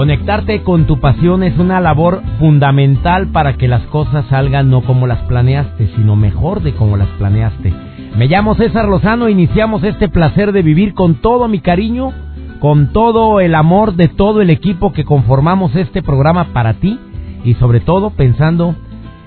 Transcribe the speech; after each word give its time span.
Conectarte 0.00 0.62
con 0.62 0.86
tu 0.86 0.98
pasión 0.98 1.42
es 1.42 1.58
una 1.58 1.78
labor 1.78 2.22
fundamental 2.38 3.26
para 3.32 3.58
que 3.58 3.68
las 3.68 3.82
cosas 3.88 4.24
salgan 4.30 4.70
no 4.70 4.80
como 4.80 5.06
las 5.06 5.18
planeaste, 5.24 5.88
sino 5.94 6.16
mejor 6.16 6.62
de 6.62 6.72
como 6.72 6.96
las 6.96 7.08
planeaste. 7.18 7.70
Me 8.16 8.26
llamo 8.26 8.54
César 8.54 8.88
Lozano 8.88 9.28
iniciamos 9.28 9.84
este 9.84 10.08
placer 10.08 10.52
de 10.52 10.62
vivir 10.62 10.94
con 10.94 11.16
todo 11.16 11.48
mi 11.48 11.60
cariño, 11.60 12.14
con 12.60 12.94
todo 12.94 13.40
el 13.40 13.54
amor 13.54 13.92
de 13.92 14.08
todo 14.08 14.40
el 14.40 14.48
equipo 14.48 14.94
que 14.94 15.04
conformamos 15.04 15.76
este 15.76 16.02
programa 16.02 16.54
para 16.54 16.72
ti 16.80 16.98
y 17.44 17.52
sobre 17.56 17.80
todo 17.80 18.08
pensando 18.08 18.74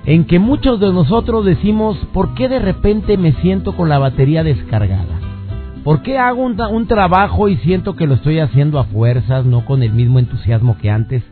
en 0.07 0.25
que 0.25 0.39
muchos 0.39 0.79
de 0.79 0.91
nosotros 0.91 1.45
decimos, 1.45 1.97
¿por 2.13 2.33
qué 2.33 2.49
de 2.49 2.57
repente 2.57 3.15
me 3.15 3.33
siento 3.43 3.73
con 3.73 3.89
la 3.89 3.99
batería 3.99 4.43
descargada? 4.43 5.22
¿Por 5.83 6.01
qué 6.01 6.17
hago 6.17 6.43
un, 6.43 6.87
trabajo 6.87 7.49
y 7.49 7.57
siento 7.57 7.95
que 7.97 8.07
lo 8.07 8.13
estoy 8.13 8.39
haciendo 8.39 8.79
a 8.79 8.85
fuerzas, 8.85 9.45
no 9.45 9.65
con 9.65 9.83
el 9.83 9.91
mismo 9.91 10.17
entusiasmo 10.17 10.77
que 10.77 10.89
antes? 10.89 11.23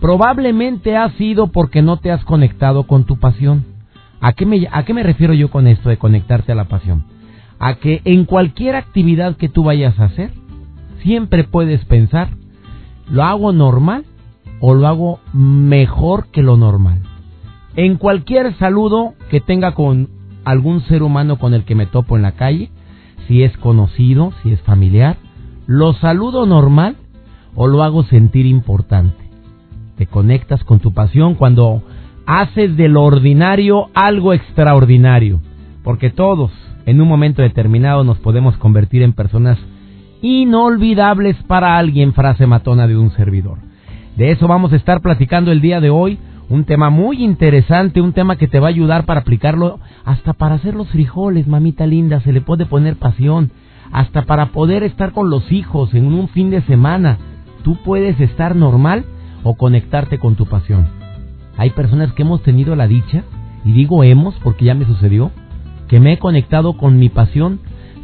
Probablemente 0.00 0.96
ha 0.96 1.10
sido 1.12 1.48
porque 1.48 1.82
no 1.82 1.96
te 1.96 2.12
has 2.12 2.24
conectado 2.24 2.84
con 2.84 3.04
tu 3.04 3.18
pasión. 3.18 3.64
¿A 4.20 4.32
qué, 4.32 4.46
me, 4.46 4.68
¿A 4.70 4.84
qué 4.84 4.94
me 4.94 5.02
refiero 5.02 5.34
yo 5.34 5.50
con 5.50 5.66
esto 5.66 5.88
de 5.88 5.96
conectarte 5.96 6.52
a 6.52 6.54
la 6.54 6.66
pasión? 6.66 7.04
A 7.58 7.74
que 7.74 8.00
en 8.04 8.26
cualquier 8.26 8.76
actividad 8.76 9.36
que 9.36 9.48
tú 9.48 9.64
vayas 9.64 9.98
a 9.98 10.04
hacer, 10.04 10.30
siempre 11.02 11.42
puedes 11.42 11.84
pensar, 11.86 12.28
¿lo 13.10 13.24
hago 13.24 13.52
normal 13.52 14.04
o 14.60 14.74
lo 14.74 14.86
hago 14.86 15.20
mejor 15.32 16.28
que 16.30 16.44
lo 16.44 16.56
normal? 16.56 17.00
En 17.74 17.96
cualquier 17.96 18.54
saludo 18.58 19.14
que 19.30 19.40
tenga 19.40 19.74
con 19.74 20.10
algún 20.44 20.82
ser 20.82 21.02
humano 21.02 21.40
con 21.40 21.54
el 21.54 21.64
que 21.64 21.74
me 21.74 21.86
topo 21.86 22.16
en 22.16 22.22
la 22.22 22.32
calle, 22.32 22.70
si 23.26 23.42
es 23.42 23.56
conocido, 23.58 24.32
si 24.42 24.52
es 24.52 24.60
familiar, 24.62 25.16
¿lo 25.66 25.92
saludo 25.94 26.46
normal 26.46 26.96
o 27.54 27.66
lo 27.66 27.82
hago 27.82 28.04
sentir 28.04 28.46
importante? 28.46 29.16
Te 29.96 30.06
conectas 30.06 30.62
con 30.64 30.80
tu 30.80 30.92
pasión 30.92 31.34
cuando 31.34 31.82
haces 32.26 32.76
de 32.76 32.88
lo 32.88 33.02
ordinario 33.02 33.88
algo 33.94 34.32
extraordinario, 34.32 35.40
porque 35.82 36.10
todos 36.10 36.50
en 36.86 37.00
un 37.00 37.08
momento 37.08 37.42
determinado 37.42 38.04
nos 38.04 38.18
podemos 38.18 38.56
convertir 38.58 39.02
en 39.02 39.12
personas 39.12 39.58
inolvidables 40.22 41.36
para 41.44 41.78
alguien, 41.78 42.12
frase 42.12 42.46
matona 42.46 42.86
de 42.86 42.96
un 42.96 43.10
servidor. 43.12 43.58
De 44.16 44.30
eso 44.30 44.48
vamos 44.48 44.72
a 44.72 44.76
estar 44.76 45.00
platicando 45.02 45.52
el 45.52 45.60
día 45.60 45.80
de 45.80 45.90
hoy 45.90 46.18
un 46.48 46.64
tema 46.64 46.90
muy 46.90 47.24
interesante, 47.24 48.00
un 48.00 48.12
tema 48.12 48.36
que 48.36 48.46
te 48.46 48.60
va 48.60 48.68
a 48.68 48.70
ayudar 48.70 49.04
para 49.04 49.20
aplicarlo 49.20 49.80
hasta 50.04 50.32
para 50.32 50.56
hacer 50.56 50.74
los 50.74 50.88
frijoles, 50.88 51.46
mamita 51.46 51.86
linda, 51.86 52.20
se 52.20 52.32
le 52.32 52.40
puede 52.40 52.66
poner 52.66 52.96
pasión, 52.96 53.50
hasta 53.90 54.22
para 54.22 54.46
poder 54.46 54.82
estar 54.82 55.12
con 55.12 55.28
los 55.28 55.50
hijos 55.50 55.92
en 55.94 56.06
un 56.06 56.28
fin 56.28 56.50
de 56.50 56.62
semana. 56.62 57.18
Tú 57.64 57.76
puedes 57.84 58.20
estar 58.20 58.54
normal 58.54 59.04
o 59.42 59.54
conectarte 59.56 60.18
con 60.18 60.36
tu 60.36 60.46
pasión. 60.46 60.86
Hay 61.56 61.70
personas 61.70 62.12
que 62.12 62.22
hemos 62.22 62.42
tenido 62.42 62.76
la 62.76 62.86
dicha, 62.86 63.24
y 63.64 63.72
digo 63.72 64.04
hemos 64.04 64.34
porque 64.36 64.66
ya 64.66 64.74
me 64.74 64.84
sucedió, 64.84 65.32
que 65.88 65.98
me 65.98 66.12
he 66.12 66.18
conectado 66.18 66.76
con 66.76 66.98
mi 66.98 67.08
pasión 67.08 67.60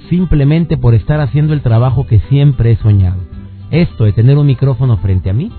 simplemente 0.08 0.76
por 0.76 0.94
estar 0.94 1.20
haciendo 1.20 1.52
el 1.52 1.62
trabajo 1.62 2.06
que 2.06 2.20
siempre 2.28 2.72
he 2.72 2.76
soñado. 2.76 3.20
Esto 3.70 4.04
de 4.04 4.12
tener 4.12 4.36
un 4.36 4.46
micrófono 4.46 4.96
frente 4.98 5.30
a 5.30 5.32
mí 5.32 5.50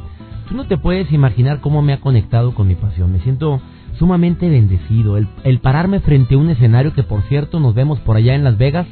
No 0.54 0.66
te 0.66 0.78
puedes 0.78 1.12
imaginar 1.12 1.62
cómo 1.62 1.82
me 1.82 1.94
ha 1.94 2.00
conectado 2.00 2.54
con 2.54 2.68
mi 2.68 2.76
pasión. 2.76 3.12
Me 3.12 3.20
siento 3.22 3.60
sumamente 3.98 4.48
bendecido. 4.48 5.18
El, 5.18 5.28
el, 5.44 5.60
pararme 5.60 6.00
frente 6.00 6.36
a 6.36 6.38
un 6.38 6.50
escenario 6.52 6.94
que, 6.94 7.02
por 7.02 7.24
cierto, 7.24 7.60
nos 7.60 7.74
vemos 7.74 8.00
por 8.02 8.18
allá 8.18 8.36
en 8.36 8.44
Las 8.44 8.58
Vegas, 8.58 8.86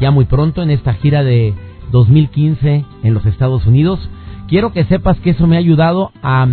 ya 0.00 0.10
muy 0.10 0.24
pronto 0.24 0.62
en 0.62 0.70
esta 0.70 0.94
gira 0.94 1.22
de 1.22 1.54
2015 1.90 2.84
en 3.02 3.14
los 3.14 3.26
Estados 3.26 3.66
Unidos. 3.66 4.00
Quiero 4.48 4.72
que 4.72 4.84
sepas 4.84 5.20
que 5.20 5.30
eso 5.30 5.46
me 5.46 5.56
ha 5.56 5.58
ayudado 5.58 6.12
a, 6.22 6.46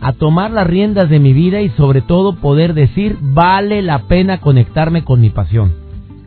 a 0.00 0.12
tomar 0.14 0.50
las 0.50 0.66
riendas 0.66 1.08
de 1.08 1.20
mi 1.20 1.32
vida 1.32 1.60
y 1.60 1.70
sobre 1.70 2.02
todo 2.02 2.34
poder 2.34 2.74
decir, 2.74 3.16
vale 3.20 3.82
la 3.82 4.00
pena 4.08 4.40
conectarme 4.40 5.04
con 5.04 5.20
mi 5.20 5.30
pasión. 5.30 5.74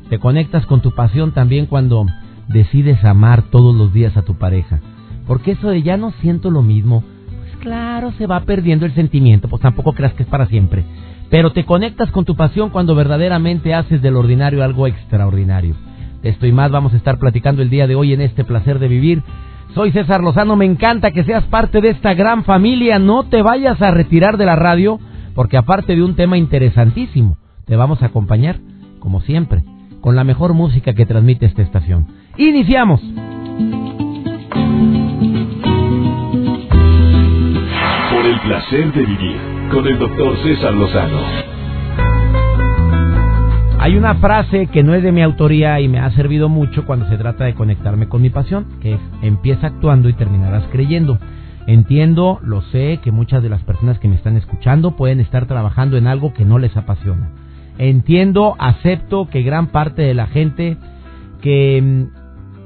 Te 0.09 0.17
conectas 0.17 0.65
con 0.65 0.81
tu 0.81 0.91
pasión 0.91 1.33
también 1.33 1.65
cuando 1.65 2.05
decides 2.47 3.03
amar 3.03 3.43
todos 3.49 3.75
los 3.75 3.91
días 3.91 4.15
a 4.15 4.21
tu 4.21 4.35
pareja. 4.35 4.79
Porque 5.27 5.51
eso 5.51 5.69
de 5.69 5.81
ya 5.81 5.97
no 5.97 6.11
siento 6.21 6.51
lo 6.51 6.61
mismo, 6.61 7.03
claro, 7.65 8.11
se 8.19 8.27
va 8.27 8.41
perdiendo 8.41 8.85
el 8.85 8.93
sentimiento, 8.93 9.49
pues 9.49 9.59
tampoco 9.59 9.93
creas 9.93 10.13
que 10.13 10.21
es 10.21 10.29
para 10.29 10.45
siempre. 10.45 10.85
Pero 11.31 11.51
te 11.51 11.65
conectas 11.65 12.11
con 12.11 12.23
tu 12.23 12.35
pasión 12.35 12.69
cuando 12.69 12.93
verdaderamente 12.93 13.73
haces 13.73 14.03
del 14.03 14.17
ordinario 14.17 14.63
algo 14.63 14.85
extraordinario. 14.85 15.75
De 16.21 16.29
esto 16.29 16.45
y 16.45 16.51
más 16.51 16.69
vamos 16.69 16.93
a 16.93 16.97
estar 16.97 17.17
platicando 17.17 17.63
el 17.63 17.71
día 17.71 17.87
de 17.87 17.95
hoy 17.95 18.13
en 18.13 18.21
este 18.21 18.43
placer 18.43 18.77
de 18.77 18.87
vivir. 18.87 19.23
Soy 19.73 19.91
César 19.91 20.21
Lozano, 20.21 20.55
me 20.55 20.65
encanta 20.65 21.09
que 21.09 21.23
seas 21.23 21.43
parte 21.45 21.81
de 21.81 21.89
esta 21.89 22.13
gran 22.13 22.43
familia. 22.43 22.99
No 22.99 23.23
te 23.23 23.41
vayas 23.41 23.81
a 23.81 23.89
retirar 23.89 24.37
de 24.37 24.45
la 24.45 24.55
radio, 24.55 24.99
porque 25.33 25.57
aparte 25.57 25.95
de 25.95 26.03
un 26.03 26.15
tema 26.15 26.37
interesantísimo, 26.37 27.35
te 27.65 27.75
vamos 27.75 28.03
a 28.03 28.07
acompañar, 28.07 28.59
como 28.99 29.21
siempre, 29.21 29.63
con 30.01 30.15
la 30.15 30.23
mejor 30.23 30.53
música 30.53 30.93
que 30.93 31.07
transmite 31.07 31.47
esta 31.47 31.63
estación. 31.63 32.05
Iniciamos. 32.37 33.01
Placer 38.45 38.93
de 38.93 39.03
vivir 39.03 39.37
con 39.71 39.87
el 39.87 39.97
doctor 39.97 40.37
César 40.43 40.75
Lozano. 40.75 41.19
Hay 43.79 43.97
una 43.97 44.13
frase 44.15 44.67
que 44.67 44.83
no 44.83 44.93
es 44.93 45.01
de 45.01 45.11
mi 45.11 45.23
autoría 45.23 45.79
y 45.79 45.87
me 45.87 45.97
ha 45.97 46.11
servido 46.11 46.47
mucho 46.47 46.85
cuando 46.85 47.09
se 47.09 47.17
trata 47.17 47.45
de 47.45 47.55
conectarme 47.55 48.07
con 48.07 48.21
mi 48.21 48.29
pasión, 48.29 48.67
que 48.81 48.93
es 48.93 48.99
empieza 49.23 49.67
actuando 49.67 50.09
y 50.09 50.13
terminarás 50.13 50.63
creyendo. 50.71 51.17
Entiendo, 51.65 52.39
lo 52.43 52.61
sé, 52.61 52.99
que 53.03 53.11
muchas 53.11 53.41
de 53.41 53.49
las 53.49 53.63
personas 53.63 53.97
que 53.97 54.07
me 54.07 54.15
están 54.15 54.37
escuchando 54.37 54.95
pueden 54.95 55.19
estar 55.19 55.47
trabajando 55.47 55.97
en 55.97 56.05
algo 56.05 56.31
que 56.35 56.45
no 56.45 56.59
les 56.59 56.77
apasiona. 56.77 57.31
Entiendo, 57.79 58.55
acepto 58.59 59.27
que 59.27 59.41
gran 59.41 59.67
parte 59.67 60.03
de 60.03 60.13
la 60.13 60.27
gente 60.27 60.77
que, 61.41 62.05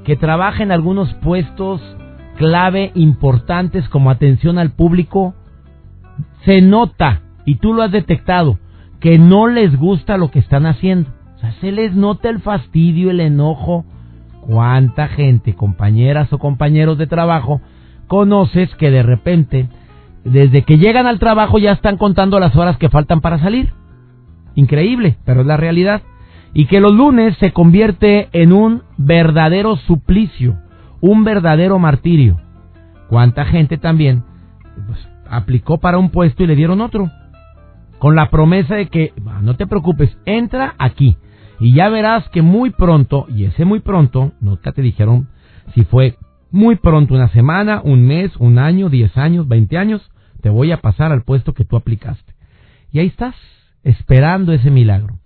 que 0.04 0.18
trabaja 0.18 0.62
en 0.62 0.74
algunos 0.74 1.14
puestos 1.16 1.82
clave 2.38 2.92
importantes 2.96 3.88
como 3.88 4.10
atención 4.10 4.60
al 4.60 4.72
público 4.72 5.36
se 6.46 6.62
nota, 6.62 7.22
y 7.46 7.56
tú 7.56 7.74
lo 7.74 7.84
has 7.84 7.92
detectado, 7.92 8.60
que 9.00 9.18
no 9.18 9.48
les 9.48 9.76
gusta 9.78 10.18
lo 10.18 10.32
que 10.32 10.40
están 10.40 10.66
haciendo. 10.66 11.10
O 11.36 11.40
sea, 11.40 11.52
se 11.62 11.72
les 11.72 11.96
nota 11.96 12.30
el 12.30 12.40
fastidio, 12.40 13.12
el 13.12 13.22
enojo. 13.22 13.86
¿Cuánta 14.42 15.08
gente, 15.08 15.54
compañeras 15.54 16.32
o 16.34 16.40
compañeros 16.40 16.98
de 16.98 17.08
trabajo, 17.08 17.62
conoces 18.08 18.74
que 18.76 18.90
de 18.90 19.04
repente, 19.04 19.70
desde 20.24 20.64
que 20.64 20.78
llegan 20.78 21.08
al 21.08 21.20
trabajo 21.20 21.60
ya 21.60 21.72
están 21.72 21.98
contando 21.98 22.40
las 22.40 22.56
horas 22.56 22.78
que 22.78 22.90
faltan 22.90 23.22
para 23.22 23.40
salir? 23.40 23.74
Increíble, 24.56 25.18
pero 25.26 25.42
es 25.42 25.48
la 25.48 25.58
realidad. 25.58 26.02
Y 26.54 26.66
que 26.66 26.82
los 26.82 26.94
lunes 26.94 27.38
se 27.38 27.54
convierte 27.54 28.28
en 28.34 28.52
un 28.52 28.84
verdadero 28.98 29.76
suplicio, 29.78 30.58
un 31.00 31.24
verdadero 31.24 31.80
martirio. 31.80 32.38
¿Cuánta 33.08 33.46
gente 33.46 33.78
también 33.78 34.24
pues, 34.88 35.08
aplicó 35.30 35.80
para 35.80 35.98
un 35.98 36.10
puesto 36.10 36.44
y 36.44 36.48
le 36.48 36.56
dieron 36.56 36.82
otro. 36.82 37.10
Con 37.98 38.16
la 38.16 38.30
promesa 38.30 38.76
de 38.76 38.88
que, 38.88 39.14
no 39.42 39.56
te 39.56 39.68
preocupes, 39.68 40.18
entra 40.26 40.76
aquí. 40.78 41.18
Y 41.60 41.74
ya 41.74 41.90
verás 41.90 42.28
que 42.30 42.42
muy 42.42 42.70
pronto, 42.70 43.26
y 43.30 43.46
ese 43.46 43.66
muy 43.66 43.82
pronto, 43.82 44.32
nunca 44.40 44.72
te 44.72 44.82
dijeron 44.82 45.28
si 45.74 45.84
fue 45.84 46.16
muy 46.52 46.78
pronto, 46.78 47.14
una 47.14 47.30
semana, 47.30 47.82
un 47.84 48.08
mes, 48.08 48.36
un 48.38 48.58
año, 48.58 48.90
diez 48.90 49.16
años, 49.18 49.48
veinte 49.48 49.78
años, 49.78 50.10
te 50.42 50.50
voy 50.50 50.72
a 50.72 50.78
pasar 50.78 51.12
al 51.12 51.24
puesto 51.24 51.54
que 51.54 51.66
tú 51.66 51.76
aplicaste. 51.76 52.34
Y 52.92 53.00
ahí 53.00 53.08
estás, 53.08 53.36
esperando 53.84 54.52
ese 54.54 54.72
milagro. 54.72 55.20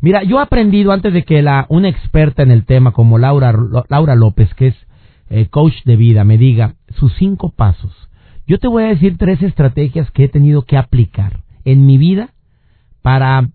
Mira, 0.00 0.22
yo 0.22 0.38
he 0.38 0.42
aprendido 0.42 0.92
antes 0.92 1.12
de 1.12 1.24
que 1.24 1.42
la, 1.42 1.66
una 1.68 1.88
experta 1.88 2.42
en 2.42 2.50
el 2.50 2.64
tema 2.64 2.92
como 2.92 3.18
Laura, 3.18 3.52
Laura 3.88 4.14
López, 4.14 4.54
que 4.54 4.68
es 4.68 4.86
eh, 5.28 5.46
coach 5.46 5.74
de 5.84 5.96
vida, 5.96 6.24
me 6.24 6.38
diga 6.38 6.74
sus 6.90 7.14
cinco 7.14 7.50
pasos 7.50 8.09
yo 8.50 8.58
te 8.58 8.66
voy 8.66 8.82
a 8.82 8.88
decir 8.88 9.16
tres 9.16 9.40
estrategias 9.42 10.10
que 10.10 10.24
he 10.24 10.28
tenido 10.28 10.62
que 10.62 10.76
aplicar 10.76 11.44
en 11.64 11.86
mi 11.86 11.98
vida 11.98 12.30
para 13.00 13.48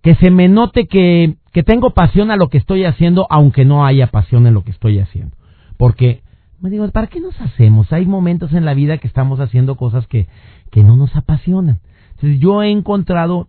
que 0.00 0.14
se 0.14 0.30
me 0.30 0.48
note 0.48 0.86
que, 0.86 1.34
que 1.52 1.62
tengo 1.62 1.90
pasión 1.90 2.30
a 2.30 2.36
lo 2.36 2.48
que 2.48 2.56
estoy 2.56 2.86
haciendo, 2.86 3.26
aunque 3.28 3.66
no 3.66 3.84
haya 3.84 4.06
pasión 4.06 4.46
en 4.46 4.54
lo 4.54 4.64
que 4.64 4.70
estoy 4.70 4.98
haciendo. 4.98 5.36
Porque, 5.76 6.22
me 6.58 6.70
digo, 6.70 6.88
¿para 6.88 7.08
qué 7.08 7.20
nos 7.20 7.38
hacemos? 7.38 7.92
Hay 7.92 8.06
momentos 8.06 8.54
en 8.54 8.64
la 8.64 8.72
vida 8.72 8.96
que 8.96 9.08
estamos 9.08 9.40
haciendo 9.40 9.76
cosas 9.76 10.06
que, 10.06 10.26
que 10.70 10.82
no 10.82 10.96
nos 10.96 11.14
apasionan. 11.14 11.80
Entonces 12.12 12.40
yo 12.40 12.62
he 12.62 12.70
encontrado 12.70 13.48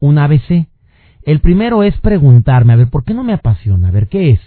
un 0.00 0.18
ABC. 0.18 0.66
El 1.22 1.38
primero 1.38 1.84
es 1.84 1.96
preguntarme, 2.00 2.72
a 2.72 2.76
ver, 2.76 2.90
¿por 2.90 3.04
qué 3.04 3.14
no 3.14 3.22
me 3.22 3.34
apasiona? 3.34 3.86
A 3.86 3.92
ver, 3.92 4.08
¿qué 4.08 4.32
es? 4.32 4.40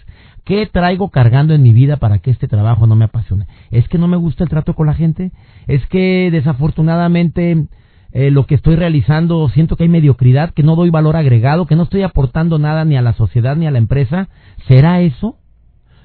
¿Qué 0.49 0.65
traigo 0.65 1.09
cargando 1.09 1.53
en 1.53 1.61
mi 1.61 1.73
vida 1.73 1.97
para 1.97 2.17
que 2.17 2.31
este 2.31 2.47
trabajo 2.47 2.87
no 2.87 2.95
me 2.95 3.05
apasione? 3.05 3.45
¿Es 3.69 3.87
que 3.87 3.99
no 3.99 4.07
me 4.07 4.17
gusta 4.17 4.43
el 4.43 4.49
trato 4.49 4.73
con 4.73 4.87
la 4.87 4.95
gente? 4.95 5.31
¿Es 5.67 5.85
que 5.85 6.29
desafortunadamente 6.31 7.67
eh, 8.13 8.31
lo 8.31 8.47
que 8.47 8.55
estoy 8.55 8.75
realizando 8.75 9.47
siento 9.49 9.75
que 9.75 9.83
hay 9.83 9.89
mediocridad, 9.89 10.51
que 10.55 10.63
no 10.63 10.75
doy 10.75 10.89
valor 10.89 11.17
agregado, 11.17 11.67
que 11.67 11.75
no 11.75 11.83
estoy 11.83 12.01
aportando 12.01 12.57
nada 12.57 12.83
ni 12.83 12.97
a 12.97 13.03
la 13.03 13.13
sociedad 13.13 13.57
ni 13.57 13.67
a 13.67 13.71
la 13.71 13.77
empresa? 13.77 14.27
¿Será 14.67 15.01
eso? 15.01 15.35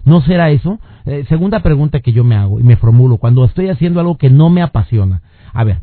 ¿No 0.04 0.20
será 0.20 0.50
eso? 0.50 0.78
Eh, 1.06 1.24
segunda 1.30 1.60
pregunta 1.60 2.00
que 2.00 2.12
yo 2.12 2.22
me 2.22 2.36
hago 2.36 2.60
y 2.60 2.64
me 2.64 2.76
formulo 2.76 3.16
cuando 3.16 3.46
estoy 3.46 3.70
haciendo 3.70 3.98
algo 3.98 4.18
que 4.18 4.28
no 4.28 4.50
me 4.50 4.60
apasiona. 4.60 5.22
A 5.54 5.64
ver, 5.64 5.80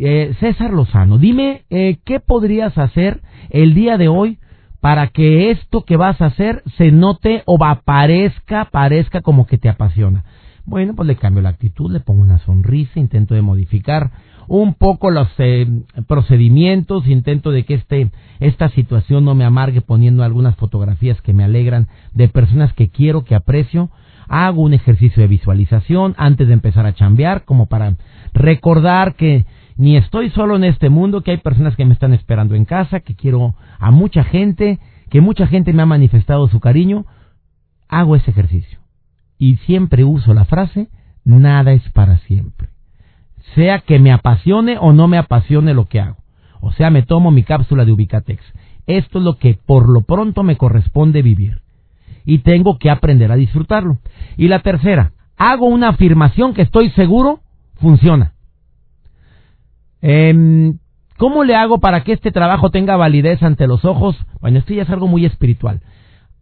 eh, 0.00 0.34
César 0.40 0.72
Lozano, 0.72 1.18
dime 1.18 1.64
qué 1.68 2.18
podrías 2.26 2.78
hacer 2.78 3.20
el 3.50 3.74
día 3.74 3.98
de 3.98 4.08
hoy 4.08 4.38
para 4.84 5.06
que 5.06 5.50
esto 5.50 5.86
que 5.86 5.96
vas 5.96 6.20
a 6.20 6.26
hacer 6.26 6.62
se 6.76 6.92
note 6.92 7.42
o 7.46 7.56
aparezca, 7.64 8.66
parezca 8.66 9.22
como 9.22 9.46
que 9.46 9.56
te 9.56 9.70
apasiona. 9.70 10.24
Bueno, 10.66 10.94
pues 10.94 11.06
le 11.06 11.16
cambio 11.16 11.40
la 11.40 11.48
actitud, 11.48 11.90
le 11.90 12.00
pongo 12.00 12.20
una 12.20 12.38
sonrisa, 12.40 13.00
intento 13.00 13.34
de 13.34 13.40
modificar 13.40 14.10
un 14.46 14.74
poco 14.74 15.10
los 15.10 15.28
eh, 15.38 15.66
procedimientos, 16.06 17.06
intento 17.06 17.50
de 17.50 17.64
que 17.64 17.72
este, 17.72 18.10
esta 18.40 18.68
situación 18.68 19.24
no 19.24 19.34
me 19.34 19.46
amargue 19.46 19.80
poniendo 19.80 20.22
algunas 20.22 20.54
fotografías 20.56 21.18
que 21.22 21.32
me 21.32 21.44
alegran 21.44 21.88
de 22.12 22.28
personas 22.28 22.74
que 22.74 22.90
quiero, 22.90 23.24
que 23.24 23.34
aprecio. 23.34 23.88
Hago 24.28 24.62
un 24.62 24.74
ejercicio 24.74 25.22
de 25.22 25.28
visualización 25.28 26.14
antes 26.16 26.48
de 26.48 26.54
empezar 26.54 26.86
a 26.86 26.94
chambear, 26.94 27.44
como 27.44 27.66
para 27.66 27.96
recordar 28.32 29.14
que 29.14 29.44
ni 29.76 29.96
estoy 29.96 30.30
solo 30.30 30.56
en 30.56 30.64
este 30.64 30.88
mundo, 30.88 31.22
que 31.22 31.32
hay 31.32 31.38
personas 31.38 31.76
que 31.76 31.84
me 31.84 31.94
están 31.94 32.14
esperando 32.14 32.54
en 32.54 32.64
casa, 32.64 33.00
que 33.00 33.14
quiero 33.14 33.54
a 33.78 33.90
mucha 33.90 34.24
gente, 34.24 34.78
que 35.10 35.20
mucha 35.20 35.46
gente 35.46 35.72
me 35.72 35.82
ha 35.82 35.86
manifestado 35.86 36.48
su 36.48 36.60
cariño. 36.60 37.06
Hago 37.88 38.16
ese 38.16 38.30
ejercicio. 38.30 38.78
Y 39.38 39.56
siempre 39.58 40.04
uso 40.04 40.32
la 40.32 40.44
frase, 40.44 40.88
nada 41.24 41.72
es 41.72 41.88
para 41.90 42.18
siempre 42.18 42.74
sea 43.54 43.80
que 43.80 43.98
me 43.98 44.12
apasione 44.12 44.78
o 44.78 44.92
no 44.92 45.08
me 45.08 45.18
apasione 45.18 45.74
lo 45.74 45.86
que 45.86 46.00
hago. 46.00 46.16
O 46.60 46.72
sea, 46.72 46.90
me 46.90 47.02
tomo 47.02 47.30
mi 47.30 47.42
cápsula 47.42 47.84
de 47.84 47.92
Ubicatex. 47.92 48.42
Esto 48.86 49.18
es 49.18 49.24
lo 49.24 49.38
que 49.38 49.54
por 49.54 49.88
lo 49.88 50.02
pronto 50.02 50.42
me 50.42 50.56
corresponde 50.56 51.22
vivir. 51.22 51.60
Y 52.24 52.38
tengo 52.38 52.78
que 52.78 52.90
aprender 52.90 53.30
a 53.30 53.36
disfrutarlo. 53.36 53.98
Y 54.36 54.48
la 54.48 54.60
tercera, 54.60 55.12
hago 55.36 55.66
una 55.66 55.90
afirmación 55.90 56.54
que 56.54 56.62
estoy 56.62 56.90
seguro 56.90 57.40
funciona. 57.76 58.32
Em, 60.00 60.78
¿Cómo 61.16 61.44
le 61.44 61.54
hago 61.54 61.78
para 61.78 62.02
que 62.02 62.12
este 62.12 62.32
trabajo 62.32 62.70
tenga 62.70 62.96
validez 62.96 63.42
ante 63.42 63.66
los 63.66 63.84
ojos? 63.84 64.16
Bueno, 64.40 64.58
esto 64.58 64.74
ya 64.74 64.82
es 64.82 64.90
algo 64.90 65.06
muy 65.06 65.24
espiritual. 65.24 65.80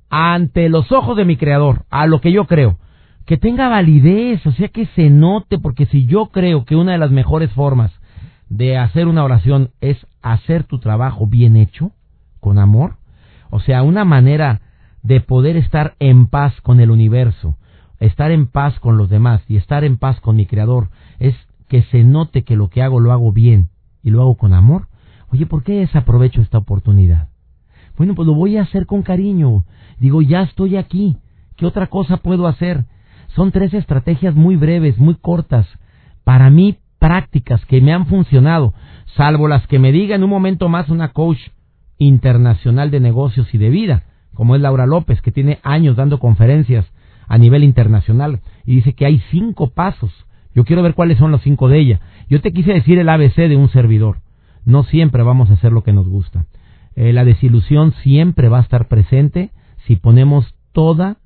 Ante 0.08 0.68
los 0.68 0.90
ojos 0.92 1.16
de 1.16 1.24
mi 1.24 1.36
creador, 1.36 1.84
a 1.90 2.06
lo 2.06 2.20
que 2.20 2.32
yo 2.32 2.46
creo 2.46 2.78
que 3.26 3.36
tenga 3.36 3.68
validez, 3.68 4.44
o 4.46 4.52
sea, 4.52 4.68
que 4.68 4.86
se 4.86 5.10
note, 5.10 5.58
porque 5.58 5.86
si 5.86 6.06
yo 6.06 6.26
creo 6.26 6.64
que 6.64 6.76
una 6.76 6.92
de 6.92 6.98
las 6.98 7.10
mejores 7.10 7.52
formas 7.52 7.92
de 8.48 8.76
hacer 8.76 9.06
una 9.06 9.24
oración 9.24 9.70
es 9.80 10.06
hacer 10.22 10.64
tu 10.64 10.78
trabajo 10.78 11.26
bien 11.26 11.56
hecho, 11.56 11.92
con 12.40 12.58
amor, 12.58 12.96
o 13.50 13.60
sea, 13.60 13.82
una 13.82 14.04
manera 14.04 14.60
de 15.02 15.20
poder 15.20 15.56
estar 15.56 15.94
en 15.98 16.26
paz 16.26 16.60
con 16.62 16.80
el 16.80 16.90
universo, 16.90 17.56
estar 17.98 18.30
en 18.30 18.46
paz 18.46 18.78
con 18.80 18.96
los 18.96 19.08
demás 19.08 19.42
y 19.48 19.56
estar 19.56 19.84
en 19.84 19.96
paz 19.96 20.20
con 20.20 20.36
mi 20.36 20.46
creador, 20.46 20.90
es 21.18 21.34
que 21.68 21.82
se 21.84 22.04
note 22.04 22.42
que 22.42 22.56
lo 22.56 22.68
que 22.68 22.82
hago 22.82 23.00
lo 23.00 23.12
hago 23.12 23.32
bien 23.32 23.68
y 24.02 24.10
lo 24.10 24.22
hago 24.22 24.36
con 24.36 24.52
amor. 24.52 24.88
Oye, 25.30 25.46
¿por 25.46 25.62
qué 25.62 25.80
desaprovecho 25.80 26.40
esta 26.42 26.58
oportunidad? 26.58 27.28
Bueno, 27.96 28.14
pues 28.14 28.26
lo 28.26 28.34
voy 28.34 28.56
a 28.56 28.62
hacer 28.62 28.86
con 28.86 29.02
cariño. 29.02 29.64
Digo, 29.98 30.22
ya 30.22 30.42
estoy 30.42 30.76
aquí. 30.76 31.18
¿Qué 31.56 31.66
otra 31.66 31.86
cosa 31.86 32.18
puedo 32.18 32.46
hacer? 32.46 32.84
Son 33.28 33.50
tres 33.52 33.72
estrategias 33.72 34.34
muy 34.34 34.56
breves, 34.56 34.98
muy 34.98 35.14
cortas, 35.14 35.66
para 36.24 36.50
mí 36.50 36.78
prácticas 36.98 37.64
que 37.66 37.80
me 37.80 37.92
han 37.92 38.06
funcionado, 38.06 38.74
salvo 39.16 39.48
las 39.48 39.66
que 39.66 39.78
me 39.78 39.90
diga 39.90 40.14
en 40.14 40.22
un 40.22 40.30
momento 40.30 40.68
más 40.68 40.88
una 40.88 41.08
coach 41.08 41.38
internacional 41.98 42.90
de 42.90 43.00
negocios 43.00 43.52
y 43.54 43.58
de 43.58 43.70
vida, 43.70 44.04
como 44.34 44.56
es 44.56 44.62
Laura 44.62 44.86
López, 44.86 45.20
que 45.20 45.32
tiene 45.32 45.58
años 45.62 45.96
dando 45.96 46.18
conferencias 46.18 46.86
a 47.28 47.38
nivel 47.38 47.64
internacional 47.64 48.40
y 48.66 48.76
dice 48.76 48.94
que 48.94 49.06
hay 49.06 49.20
cinco 49.30 49.70
pasos. 49.70 50.12
Yo 50.54 50.64
quiero 50.64 50.82
ver 50.82 50.94
cuáles 50.94 51.18
son 51.18 51.30
los 51.30 51.42
cinco 51.42 51.68
de 51.68 51.78
ella. 51.78 52.00
Yo 52.28 52.40
te 52.40 52.52
quise 52.52 52.72
decir 52.72 52.98
el 52.98 53.08
ABC 53.08 53.36
de 53.36 53.56
un 53.56 53.68
servidor. 53.68 54.18
No 54.64 54.84
siempre 54.84 55.22
vamos 55.22 55.50
a 55.50 55.54
hacer 55.54 55.72
lo 55.72 55.82
que 55.82 55.92
nos 55.92 56.08
gusta. 56.08 56.44
Eh, 56.94 57.12
la 57.12 57.24
desilusión 57.24 57.92
siempre 58.02 58.48
va 58.48 58.58
a 58.58 58.62
estar 58.62 58.88
presente 58.88 59.50
si 59.86 59.96
ponemos 59.96 60.54
toda 60.72 61.16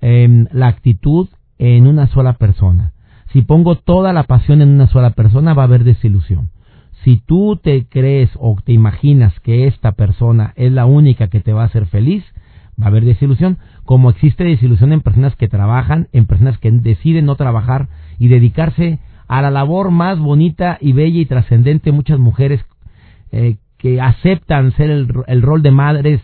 em, 0.00 0.46
la 0.50 0.68
actitud 0.68 1.28
en 1.58 1.86
una 1.86 2.06
sola 2.06 2.34
persona. 2.34 2.92
Si 3.32 3.42
pongo 3.42 3.76
toda 3.76 4.12
la 4.12 4.24
pasión 4.24 4.62
en 4.62 4.70
una 4.70 4.86
sola 4.88 5.10
persona, 5.10 5.54
va 5.54 5.62
a 5.62 5.66
haber 5.66 5.84
desilusión. 5.84 6.50
Si 7.04 7.16
tú 7.16 7.56
te 7.62 7.86
crees 7.86 8.30
o 8.38 8.56
te 8.64 8.72
imaginas 8.72 9.38
que 9.40 9.66
esta 9.66 9.92
persona 9.92 10.52
es 10.56 10.72
la 10.72 10.86
única 10.86 11.28
que 11.28 11.40
te 11.40 11.52
va 11.52 11.62
a 11.62 11.66
hacer 11.66 11.86
feliz, 11.86 12.24
va 12.80 12.86
a 12.86 12.88
haber 12.88 13.04
desilusión, 13.04 13.58
como 13.84 14.10
existe 14.10 14.44
desilusión 14.44 14.92
en 14.92 15.00
personas 15.00 15.36
que 15.36 15.48
trabajan, 15.48 16.08
en 16.12 16.26
personas 16.26 16.58
que 16.58 16.70
deciden 16.70 17.26
no 17.26 17.36
trabajar 17.36 17.88
y 18.18 18.28
dedicarse 18.28 18.98
a 19.28 19.42
la 19.42 19.50
labor 19.50 19.90
más 19.90 20.18
bonita 20.18 20.78
y 20.80 20.92
bella 20.92 21.20
y 21.20 21.26
trascendente, 21.26 21.92
muchas 21.92 22.18
mujeres 22.18 22.64
eh, 23.32 23.56
que 23.78 24.00
aceptan 24.00 24.72
ser 24.72 24.90
el, 24.90 25.08
el, 25.26 25.42
rol 25.42 25.62
de 25.62 25.70
madres, 25.70 26.20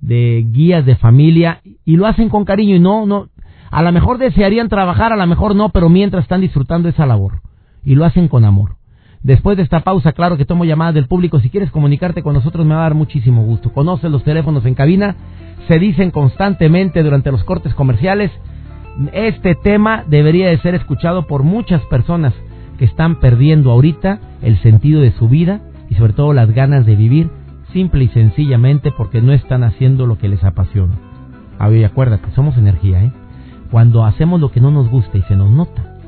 de 0.00 0.46
guías 0.50 0.84
de 0.84 0.96
familia 0.96 1.60
y 1.84 1.96
lo 1.96 2.06
hacen 2.06 2.28
con 2.28 2.44
cariño 2.44 2.76
y 2.76 2.80
no, 2.80 3.06
no, 3.06 3.28
a 3.70 3.82
lo 3.82 3.92
mejor 3.92 4.18
desearían 4.18 4.68
trabajar, 4.68 5.12
a 5.12 5.16
lo 5.16 5.26
mejor 5.26 5.54
no, 5.54 5.68
pero 5.68 5.88
mientras 5.88 6.24
están 6.24 6.40
disfrutando 6.40 6.88
esa 6.88 7.06
labor. 7.06 7.40
Y 7.84 7.94
lo 7.94 8.04
hacen 8.04 8.28
con 8.28 8.44
amor. 8.44 8.76
Después 9.22 9.56
de 9.56 9.62
esta 9.62 9.80
pausa, 9.80 10.12
claro 10.12 10.38
que 10.38 10.46
tomo 10.46 10.64
llamadas 10.64 10.94
del 10.94 11.06
público. 11.06 11.40
Si 11.40 11.50
quieres 11.50 11.70
comunicarte 11.70 12.22
con 12.22 12.34
nosotros, 12.34 12.64
me 12.64 12.74
va 12.74 12.80
a 12.80 12.84
dar 12.84 12.94
muchísimo 12.94 13.44
gusto. 13.44 13.72
Conoce 13.72 14.08
los 14.08 14.24
teléfonos 14.24 14.64
en 14.64 14.74
cabina. 14.74 15.16
Se 15.68 15.78
dicen 15.78 16.10
constantemente 16.10 17.02
durante 17.02 17.30
los 17.30 17.44
cortes 17.44 17.74
comerciales. 17.74 18.30
Este 19.12 19.54
tema 19.54 20.04
debería 20.06 20.48
de 20.48 20.58
ser 20.58 20.74
escuchado 20.74 21.26
por 21.26 21.42
muchas 21.42 21.82
personas 21.86 22.32
que 22.78 22.86
están 22.86 23.20
perdiendo 23.20 23.70
ahorita 23.70 24.20
el 24.40 24.58
sentido 24.62 25.02
de 25.02 25.12
su 25.12 25.28
vida 25.28 25.60
y 25.90 25.96
sobre 25.96 26.14
todo 26.14 26.32
las 26.32 26.50
ganas 26.52 26.86
de 26.86 26.96
vivir, 26.96 27.30
simple 27.72 28.04
y 28.04 28.08
sencillamente 28.08 28.90
porque 28.90 29.20
no 29.20 29.32
están 29.32 29.64
haciendo 29.64 30.06
lo 30.06 30.16
que 30.16 30.28
les 30.28 30.42
apasiona. 30.44 30.94
A 31.58 31.68
ver, 31.68 31.84
acuérdate, 31.84 32.30
somos 32.34 32.56
energía, 32.56 33.04
¿eh? 33.04 33.12
Cuando 33.70 34.04
hacemos 34.04 34.40
lo 34.40 34.50
que 34.50 34.60
no 34.60 34.70
nos 34.70 34.88
gusta 34.88 35.18
y 35.18 35.22
se 35.22 35.36
nos 35.36 35.50
nota, 35.50 35.98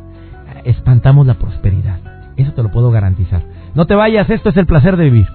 espantamos 0.64 1.26
la 1.26 1.34
prosperidad. 1.34 2.00
Eso 2.42 2.52
te 2.54 2.62
lo 2.62 2.72
puedo 2.72 2.90
garantizar. 2.90 3.42
No 3.75 3.87
te 3.87 3.94
vayas, 3.94 4.28
esto 4.28 4.49
es 4.49 4.56
el 4.56 4.66
placer 4.66 4.96
de 4.96 5.04
vivir. 5.04 5.26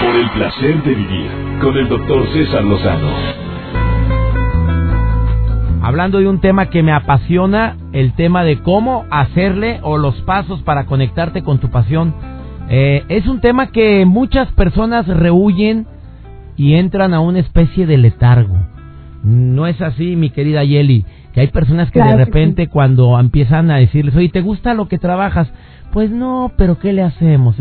Por 0.00 0.16
el 0.16 0.30
placer 0.30 0.82
de 0.82 0.94
vivir 0.94 1.30
con 1.60 1.76
el 1.76 1.86
doctor 1.86 2.26
César 2.32 2.64
Lozano. 2.64 3.08
Hablando 5.82 6.20
de 6.20 6.28
un 6.28 6.40
tema 6.40 6.70
que 6.70 6.82
me 6.82 6.92
apasiona, 6.92 7.76
el 7.92 8.14
tema 8.14 8.44
de 8.44 8.60
cómo 8.60 9.04
hacerle 9.10 9.80
o 9.82 9.98
los 9.98 10.14
pasos 10.22 10.62
para 10.62 10.86
conectarte 10.86 11.42
con 11.42 11.58
tu 11.58 11.68
pasión. 11.68 12.14
Eh, 12.70 13.04
es 13.10 13.26
un 13.26 13.42
tema 13.42 13.66
que 13.66 14.06
muchas 14.06 14.50
personas 14.52 15.06
rehuyen 15.06 15.86
y 16.56 16.76
entran 16.76 17.12
a 17.12 17.20
una 17.20 17.40
especie 17.40 17.84
de 17.84 17.98
letargo. 17.98 18.56
No 19.22 19.66
es 19.66 19.80
así, 19.82 20.16
mi 20.16 20.30
querida 20.30 20.64
Yeli, 20.64 21.04
que 21.34 21.40
hay 21.40 21.48
personas 21.48 21.90
que 21.90 22.00
de 22.00 22.16
repente 22.16 22.68
cuando 22.68 23.18
empiezan 23.18 23.68
a 23.72 23.76
decirles, 23.76 24.14
oye, 24.14 24.28
¿te 24.28 24.40
gusta 24.40 24.72
lo 24.72 24.86
que 24.86 24.98
trabajas? 24.98 25.52
Pues 25.92 26.10
no, 26.10 26.52
pero 26.56 26.78
¿qué 26.78 26.92
le 26.92 27.02
hacemos? 27.02 27.56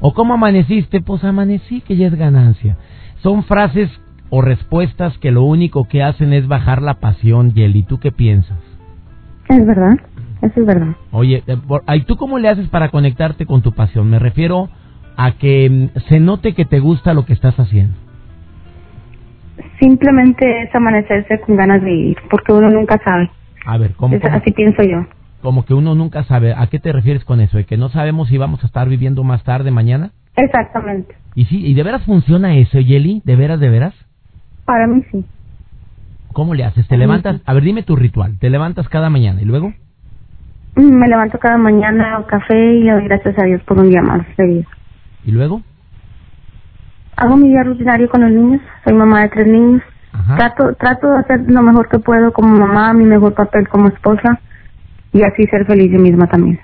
¿O 0.00 0.12
cómo 0.12 0.34
amaneciste? 0.34 1.00
Pues 1.00 1.22
amanecí, 1.22 1.82
que 1.82 1.96
ya 1.96 2.08
es 2.08 2.16
ganancia. 2.16 2.76
Son 3.22 3.44
frases 3.44 3.88
o 4.28 4.42
respuestas 4.42 5.16
que 5.18 5.30
lo 5.30 5.44
único 5.44 5.84
que 5.84 6.02
hacen 6.02 6.32
es 6.32 6.48
bajar 6.48 6.82
la 6.82 6.94
pasión, 6.94 7.54
Yeli. 7.54 7.84
¿Tú 7.84 7.98
qué 7.98 8.10
piensas? 8.10 8.58
Es 9.48 9.64
verdad, 9.66 9.94
eso 10.42 10.60
es 10.60 10.66
verdad. 10.66 10.96
Oye, 11.12 11.44
¿y 11.94 12.00
tú 12.02 12.16
cómo 12.16 12.40
le 12.40 12.48
haces 12.48 12.66
para 12.68 12.88
conectarte 12.88 13.46
con 13.46 13.62
tu 13.62 13.70
pasión? 13.72 14.10
Me 14.10 14.18
refiero 14.18 14.68
a 15.16 15.32
que 15.32 15.70
mm, 15.70 15.98
se 16.08 16.18
note 16.18 16.54
que 16.54 16.64
te 16.64 16.80
gusta 16.80 17.14
lo 17.14 17.24
que 17.24 17.34
estás 17.34 17.58
haciendo 17.60 18.01
simplemente 19.82 20.62
es 20.62 20.74
amanecerse 20.74 21.40
con 21.40 21.56
ganas 21.56 21.82
de 21.82 21.90
vivir, 21.90 22.16
porque 22.30 22.52
uno 22.52 22.70
nunca 22.70 23.00
sabe. 23.04 23.30
A 23.66 23.76
ver, 23.78 23.94
¿cómo, 23.94 24.16
Así 24.30 24.52
pienso 24.52 24.82
yo. 24.82 25.06
Como 25.40 25.64
que 25.64 25.74
uno 25.74 25.94
nunca 25.96 26.22
sabe. 26.24 26.54
¿A 26.56 26.68
qué 26.68 26.78
te 26.78 26.92
refieres 26.92 27.24
con 27.24 27.40
eso? 27.40 27.56
¿De 27.56 27.64
que 27.64 27.76
no 27.76 27.88
sabemos 27.88 28.28
si 28.28 28.38
vamos 28.38 28.62
a 28.62 28.66
estar 28.66 28.88
viviendo 28.88 29.24
más 29.24 29.42
tarde, 29.42 29.72
mañana? 29.72 30.12
Exactamente. 30.36 31.16
¿Y 31.34 31.46
sí, 31.46 31.66
y 31.66 31.74
de 31.74 31.82
veras 31.82 32.04
funciona 32.04 32.54
eso, 32.56 32.78
Yeli? 32.78 33.22
¿De 33.24 33.34
veras, 33.34 33.58
de 33.58 33.68
veras? 33.68 33.94
Para 34.64 34.86
mí 34.86 35.02
sí. 35.10 35.24
¿Cómo 36.32 36.54
le 36.54 36.64
haces? 36.64 36.86
¿Te 36.86 36.96
levantas? 36.96 37.40
A 37.44 37.52
ver, 37.52 37.64
dime 37.64 37.82
tu 37.82 37.96
ritual. 37.96 38.38
¿Te 38.38 38.50
levantas 38.50 38.88
cada 38.88 39.10
mañana 39.10 39.42
y 39.42 39.44
luego? 39.44 39.74
Mm, 40.76 40.94
Me 40.94 41.08
levanto 41.08 41.38
cada 41.38 41.58
mañana 41.58 42.14
hago 42.14 42.26
café 42.26 42.74
y 42.74 42.84
le 42.84 42.92
doy 42.92 43.04
gracias 43.04 43.36
a 43.38 43.44
Dios 43.44 43.62
por 43.64 43.78
un 43.78 43.90
día 43.90 44.00
más 44.00 44.24
de 44.36 44.46
vida. 44.46 44.68
¿Y 45.24 45.32
luego? 45.32 45.62
Hago 47.16 47.36
mi 47.36 47.48
día 47.48 47.62
rutinario 47.62 48.08
con 48.08 48.22
los 48.22 48.30
niños. 48.30 48.60
Soy 48.84 48.94
mamá 48.94 49.22
de 49.22 49.28
tres 49.28 49.46
niños. 49.46 49.82
Ajá. 50.12 50.36
Trato, 50.36 50.74
trato 50.78 51.08
de 51.12 51.18
hacer 51.20 51.40
lo 51.46 51.62
mejor 51.62 51.88
que 51.88 51.98
puedo 51.98 52.32
como 52.32 52.54
mamá, 52.56 52.92
mi 52.92 53.04
mejor 53.04 53.34
papel 53.34 53.68
como 53.68 53.88
esposa 53.88 54.40
y 55.12 55.22
así 55.22 55.44
ser 55.44 55.64
feliz 55.66 55.90
yo 55.92 55.98
misma 55.98 56.26
también. 56.26 56.60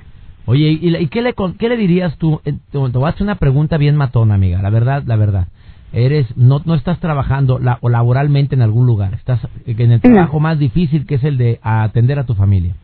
Oye, 0.47 0.69
¿y, 0.81 0.97
y 0.97 1.07
qué, 1.09 1.23
le, 1.23 1.35
qué 1.59 1.69
le 1.69 1.77
dirías 1.77 2.17
tú? 2.17 2.41
Eh, 2.45 2.55
Te 2.71 2.79
voy 2.79 3.05
a 3.05 3.09
hacer 3.09 3.23
una 3.23 3.35
pregunta 3.37 3.77
bien 3.79 3.97
matona, 3.97 4.35
amiga. 4.35 4.61
La 4.63 4.71
verdad, 4.71 5.03
la 5.07 5.17
verdad. 5.17 5.49
Eres, 5.93 6.27
no, 6.37 6.61
no 6.67 6.75
estás 6.75 7.01
trabajando 7.01 7.59
la, 7.59 7.79
o 7.81 7.89
laboralmente 7.89 8.55
en 8.55 8.61
algún 8.63 8.87
lugar. 8.87 9.15
Estás 9.15 9.41
en 9.67 9.81
el 9.93 10.01
No. 10.05 10.13
trabajo 10.13 10.41
más 10.41 10.59
difícil 10.59 11.07
que 11.07 11.15
es 11.17 11.25
el 11.25 11.39
de 11.39 11.59
atender 11.63 12.19
a 12.19 12.25
tu 12.25 12.35
familia. 12.35 12.75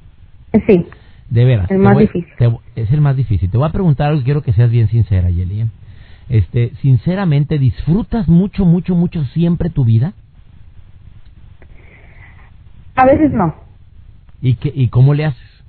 Sí, 0.67 0.87
De 1.29 1.45
veras. 1.45 1.71
El 1.71 1.79
más 1.81 1.95
voy- 1.95 2.05
difícil. 2.05 2.33
te- 2.39 2.51
es 2.81 2.91
el 2.91 3.01
más 3.03 3.17
difícil. 3.17 3.51
Te 3.51 3.59
voy 3.59 3.69
a 3.69 3.73
preguntar 3.73 4.09
algo 4.09 4.21
y 4.23 4.25
quiero 4.25 4.43
que 4.43 4.53
seas 4.55 4.71
bien 4.71 4.89
sincera, 4.89 5.29
Yeli. 5.31 5.63
¿eh? 5.63 5.67
Este, 6.29 6.73
sinceramente, 6.81 7.59
¿disfrutas 7.59 8.29
mucho, 8.29 8.65
mucho, 8.65 8.95
mucho 8.95 9.25
siempre 9.27 9.71
tu 9.71 9.85
vida? 9.85 10.15
a 12.97 13.07
veces 13.07 13.33
no. 13.33 13.55
¿Y, 14.41 14.57
qué, 14.57 14.73
y 14.75 14.89
cómo 14.89 15.15
le 15.15 15.27
haces? 15.27 15.65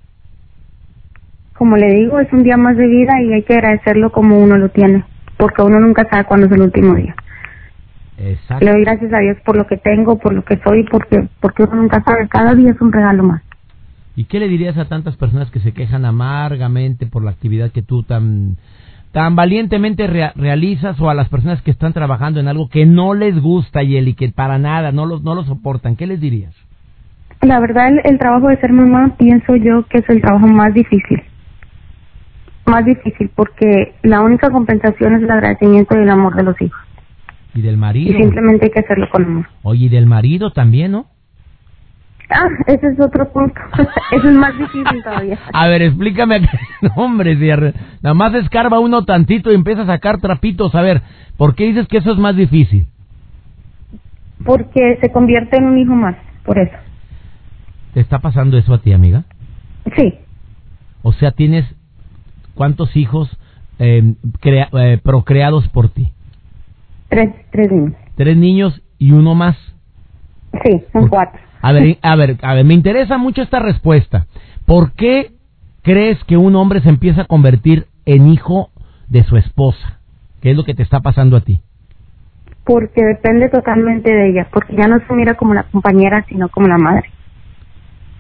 Como 1.58 1.78
le 1.78 1.88
digo, 1.94 2.20
es 2.20 2.32
un 2.34 2.44
día 2.44 2.58
más 2.58 2.76
de 2.76 2.88
vida 2.88 3.22
y 3.22 3.34
hay 3.34 3.44
que 3.44 3.54
agradecerlo 3.54 4.12
como 4.12 4.38
uno 4.38 4.58
lo 4.58 4.70
tiene, 4.70 5.06
porque 5.38 5.62
uno 5.62 5.80
nunca 5.80 6.08
sabe 6.10 6.26
cuándo 6.26 6.48
es 6.48 6.52
el 6.52 6.62
último 6.62 6.96
día. 6.96 7.16
Exacto. 8.18 8.64
Le 8.64 8.72
doy 8.72 8.82
gracias 8.82 9.14
a 9.14 9.20
Dios 9.20 9.38
por 9.46 9.58
lo 9.58 9.66
que 9.66 9.78
tengo, 9.78 10.18
por 10.20 10.34
lo 10.34 10.44
que 10.44 10.58
soy, 10.58 10.84
porque 10.84 11.28
porque 11.40 11.64
uno 11.64 11.76
nunca 11.76 12.04
sabe. 12.04 12.28
Cada 12.28 12.54
día 12.56 12.72
es 12.72 12.82
un 12.82 12.92
regalo 12.92 13.24
más. 13.24 13.42
¿Y 14.16 14.26
qué 14.26 14.40
le 14.40 14.48
dirías 14.48 14.78
a 14.78 14.88
tantas 14.88 15.18
personas 15.18 15.52
que 15.52 15.60
se 15.60 15.74
quejan 15.74 16.06
amargamente 16.06 17.06
por 17.06 17.24
la 17.24 17.32
actividad 17.32 17.72
que 17.72 17.82
tú 17.82 18.04
tan 18.04 18.58
tan 19.16 19.34
valientemente 19.38 20.08
rea- 20.08 20.34
realizas 20.36 21.00
o 21.00 21.10
a 21.10 21.14
las 21.14 21.30
personas 21.30 21.62
que 21.62 21.72
están 21.72 21.94
trabajando 21.94 22.42
en 22.42 22.50
algo 22.50 22.68
que 22.68 22.86
no 22.86 23.14
les 23.14 23.40
gusta 23.42 23.82
y 23.82 23.96
el 23.96 24.10
y 24.10 24.14
que 24.14 24.28
para 24.28 24.58
nada 24.60 24.92
no 24.92 25.06
lo, 25.06 25.20
no 25.22 25.36
lo 25.36 25.46
soportan? 25.46 25.96
¿Qué 25.96 26.06
les 26.06 26.20
dirías? 26.20 26.54
La 27.42 27.62
verdad, 27.62 27.88
el, 27.88 28.02
el 28.04 28.18
trabajo 28.20 28.50
de 28.50 28.58
ser 28.58 28.74
mamá, 28.74 29.16
pienso 29.18 29.56
yo 29.56 29.84
que 29.88 30.00
es 30.00 30.10
el 30.10 30.20
trabajo 30.22 30.48
más 30.48 30.74
difícil. 30.74 31.22
Más 32.66 32.84
difícil 32.84 33.30
porque 33.34 33.94
la 34.04 34.20
única 34.22 34.50
compensación 34.50 35.16
es 35.16 35.22
el 35.24 35.32
agradecimiento 35.32 35.98
y 35.98 36.02
el 36.04 36.10
amor 36.10 36.36
de 36.36 36.44
los 36.44 36.62
hijos. 36.62 36.82
Y 37.54 37.62
del 37.62 37.76
Y 37.76 37.78
marido. 37.78 38.20
simplemente 38.20 38.66
hay 38.66 38.72
que 38.72 38.80
hacerlo 38.82 39.08
con 39.12 39.24
amor. 39.24 39.46
Oye, 39.64 39.86
y 39.86 39.90
del 39.90 40.08
marido 40.08 40.52
también, 40.52 40.92
¿no? 40.92 41.06
Ah, 42.30 42.48
ese 42.68 42.88
es 42.88 43.00
otro 43.00 43.32
punto. 43.32 43.60
Eso 44.12 44.28
es 44.30 44.36
más 44.36 44.58
difícil 44.58 45.04
todavía. 45.04 45.38
A 45.54 45.68
ver, 45.68 45.82
explícame. 45.84 46.42
No, 46.82 46.90
hombre, 46.96 47.36
si 47.38 47.48
nada 48.02 48.14
más 48.14 48.34
escarba 48.36 48.80
uno 48.80 49.06
tantito 49.06 49.52
y 49.52 49.56
empieza 49.56 49.84
a 49.84 49.86
sacar 49.88 50.20
trapitos. 50.20 50.76
A 50.76 50.82
ver, 50.82 51.02
¿por 51.38 51.56
qué 51.56 51.66
dices 51.66 51.88
que 51.88 51.98
eso 51.98 52.12
es 52.12 52.18
más 52.18 52.36
difícil? 52.36 52.86
Porque 54.44 54.98
se 55.02 55.10
convierte 55.12 55.58
en 55.58 55.66
un 55.66 55.78
hijo 55.78 55.94
más, 55.96 56.16
por 56.44 56.60
eso. 56.60 56.76
¿Te 57.94 58.02
está 58.02 58.20
pasando 58.20 58.58
eso 58.58 58.74
a 58.74 58.80
ti, 58.80 58.92
amiga? 58.92 59.24
Sí, 59.96 60.16
O 61.02 61.14
sea, 61.14 61.32
tienes 61.32 61.66
cuántos 62.56 62.96
hijos 62.96 63.36
eh, 63.80 64.14
crea- 64.42 64.70
eh, 64.74 65.00
procreados 65.02 65.68
por 65.70 65.90
ti? 65.90 66.12
tres, 67.10 67.34
tres 67.52 67.72
niños. 67.72 67.94
Tres 68.16 68.38
niños 68.38 68.82
y 69.00 69.12
uno 69.12 69.34
más. 69.36 69.56
Sí, 70.64 70.84
son 70.92 71.08
cuatro. 71.08 71.40
A 71.66 71.72
ver, 71.72 71.98
a 72.04 72.16
ver, 72.16 72.38
a 72.44 72.54
ver, 72.54 72.64
me 72.64 72.76
interesa 72.76 73.18
mucho 73.18 73.42
esta 73.42 73.58
respuesta. 73.58 74.28
¿Por 74.68 74.92
qué 74.92 75.32
crees 75.82 76.24
que 76.26 76.38
un 76.38 76.56
hombre 76.56 76.80
se 76.82 76.90
empieza 76.90 77.22
a 77.22 77.26
convertir 77.26 77.88
en 78.06 78.28
hijo 78.28 78.70
de 79.10 79.24
su 79.24 79.36
esposa? 79.36 80.00
¿Qué 80.42 80.52
es 80.52 80.58
lo 80.58 80.64
que 80.64 80.76
te 80.76 80.84
está 80.84 81.00
pasando 81.00 81.36
a 81.38 81.42
ti? 81.42 81.62
Porque 82.66 83.04
depende 83.04 83.50
totalmente 83.50 84.12
de 84.12 84.30
ella, 84.30 84.48
porque 84.54 84.76
ya 84.76 84.88
no 84.88 85.00
se 85.08 85.14
mira 85.16 85.34
como 85.34 85.56
la 85.56 85.64
compañera, 85.64 86.24
sino 86.30 86.50
como 86.50 86.68
la 86.68 86.78
madre. 86.78 87.10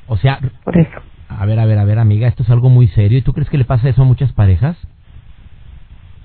O 0.08 0.18
sea, 0.18 0.40
Por 0.64 0.80
eso. 0.80 1.00
a 1.30 1.46
ver, 1.46 1.60
a 1.60 1.66
ver, 1.68 1.78
a 1.78 1.86
ver, 1.86 2.00
amiga, 2.00 2.28
esto 2.28 2.42
es 2.42 2.50
algo 2.50 2.70
muy 2.70 2.88
serio. 2.88 3.20
¿Y 3.20 3.22
tú 3.22 3.34
crees 3.34 3.52
que 3.52 3.60
le 3.60 3.66
pasa 3.66 3.88
eso 3.88 4.02
a 4.02 4.06
muchas 4.06 4.34
parejas? 4.34 4.76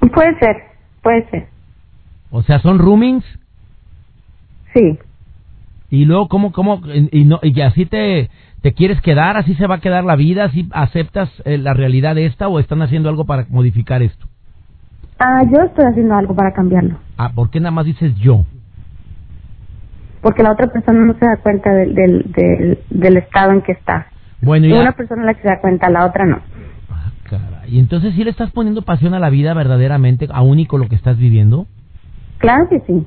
Puede 0.00 0.39
ser, 0.39 0.57
puede 1.03 1.29
ser. 1.29 1.49
O 2.31 2.43
sea, 2.43 2.61
son 2.61 2.79
roomings 2.79 3.27
Sí. 4.73 4.99
Y 5.90 6.04
luego 6.04 6.28
cómo 6.28 6.52
cómo 6.52 6.80
y 7.12 7.25
no 7.25 7.40
y 7.42 7.61
así 7.61 7.85
te 7.87 8.30
te 8.62 8.73
quieres 8.73 9.00
quedar, 9.00 9.37
así 9.37 9.54
se 9.54 9.66
va 9.66 9.76
a 9.76 9.80
quedar 9.80 10.04
la 10.04 10.16
vida, 10.16 10.44
así 10.44 10.68
aceptas 10.73 11.30
eh, 11.44 11.59
la 11.59 11.75
realidad 11.75 12.14
de 12.14 12.26
esta 12.26 12.49
o 12.49 12.59
están 12.59 12.82
haciendo 12.82 13.09
algo 13.09 13.25
para 13.25 13.47
modificar 13.49 14.02
esto. 14.02 14.26
Ah, 15.18 15.42
yo 15.44 15.62
estoy 15.62 15.85
haciendo 15.85 16.14
algo 16.14 16.35
para 16.35 16.52
cambiarlo. 16.52 16.99
Ah, 17.18 17.30
¿por 17.35 17.50
qué 17.50 17.61
nada 17.61 17.73
más 17.73 17.87
dices 17.87 18.14
yo? 18.16 18.44
Porque 20.23 20.42
la 20.42 20.52
otra 20.52 20.66
persona 20.66 21.04
no 21.04 21.14
se 21.14 21.25
da 21.25 21.37
cuenta 21.42 21.73
del, 21.73 21.94
del, 21.94 22.32
del, 22.32 22.78
del 22.90 23.16
estado 23.16 23.52
en 23.52 23.62
que 23.62 23.73
está. 23.73 24.06
Bueno, 24.42 24.66
ya. 24.66 24.80
Una 24.80 24.92
persona 24.92 25.25
la 25.25 25.35
que 25.35 25.42
se 25.42 25.49
da 25.49 25.61
cuenta, 25.61 25.88
la 25.90 26.06
otra 26.06 26.26
no. 26.26 26.40
Ah, 26.90 27.12
caray. 27.25 27.75
Y 27.75 27.78
entonces 27.78 28.14
sí 28.14 28.25
le 28.25 28.30
estás 28.30 28.50
poniendo 28.50 28.82
pasión 28.82 29.14
a 29.14 29.18
la 29.18 29.30
vida 29.30 29.54
verdaderamente, 29.54 30.26
aún 30.30 30.59
y 30.59 30.66
con 30.66 30.80
lo 30.80 30.88
que 30.88 30.94
estás 30.97 31.18
viviendo. 31.18 31.66
Claro 32.38 32.68
que 32.68 32.80
sí. 32.80 33.06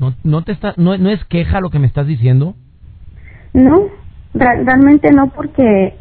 No, 0.00 0.14
no 0.24 0.42
te 0.42 0.52
está, 0.52 0.74
no, 0.78 0.96
no 0.96 1.10
es 1.10 1.22
queja 1.26 1.60
lo 1.60 1.70
que 1.70 1.78
me 1.78 1.86
estás 1.86 2.06
diciendo. 2.06 2.54
No, 3.52 3.82
realmente 4.34 5.12
no, 5.12 5.28
porque 5.30 5.94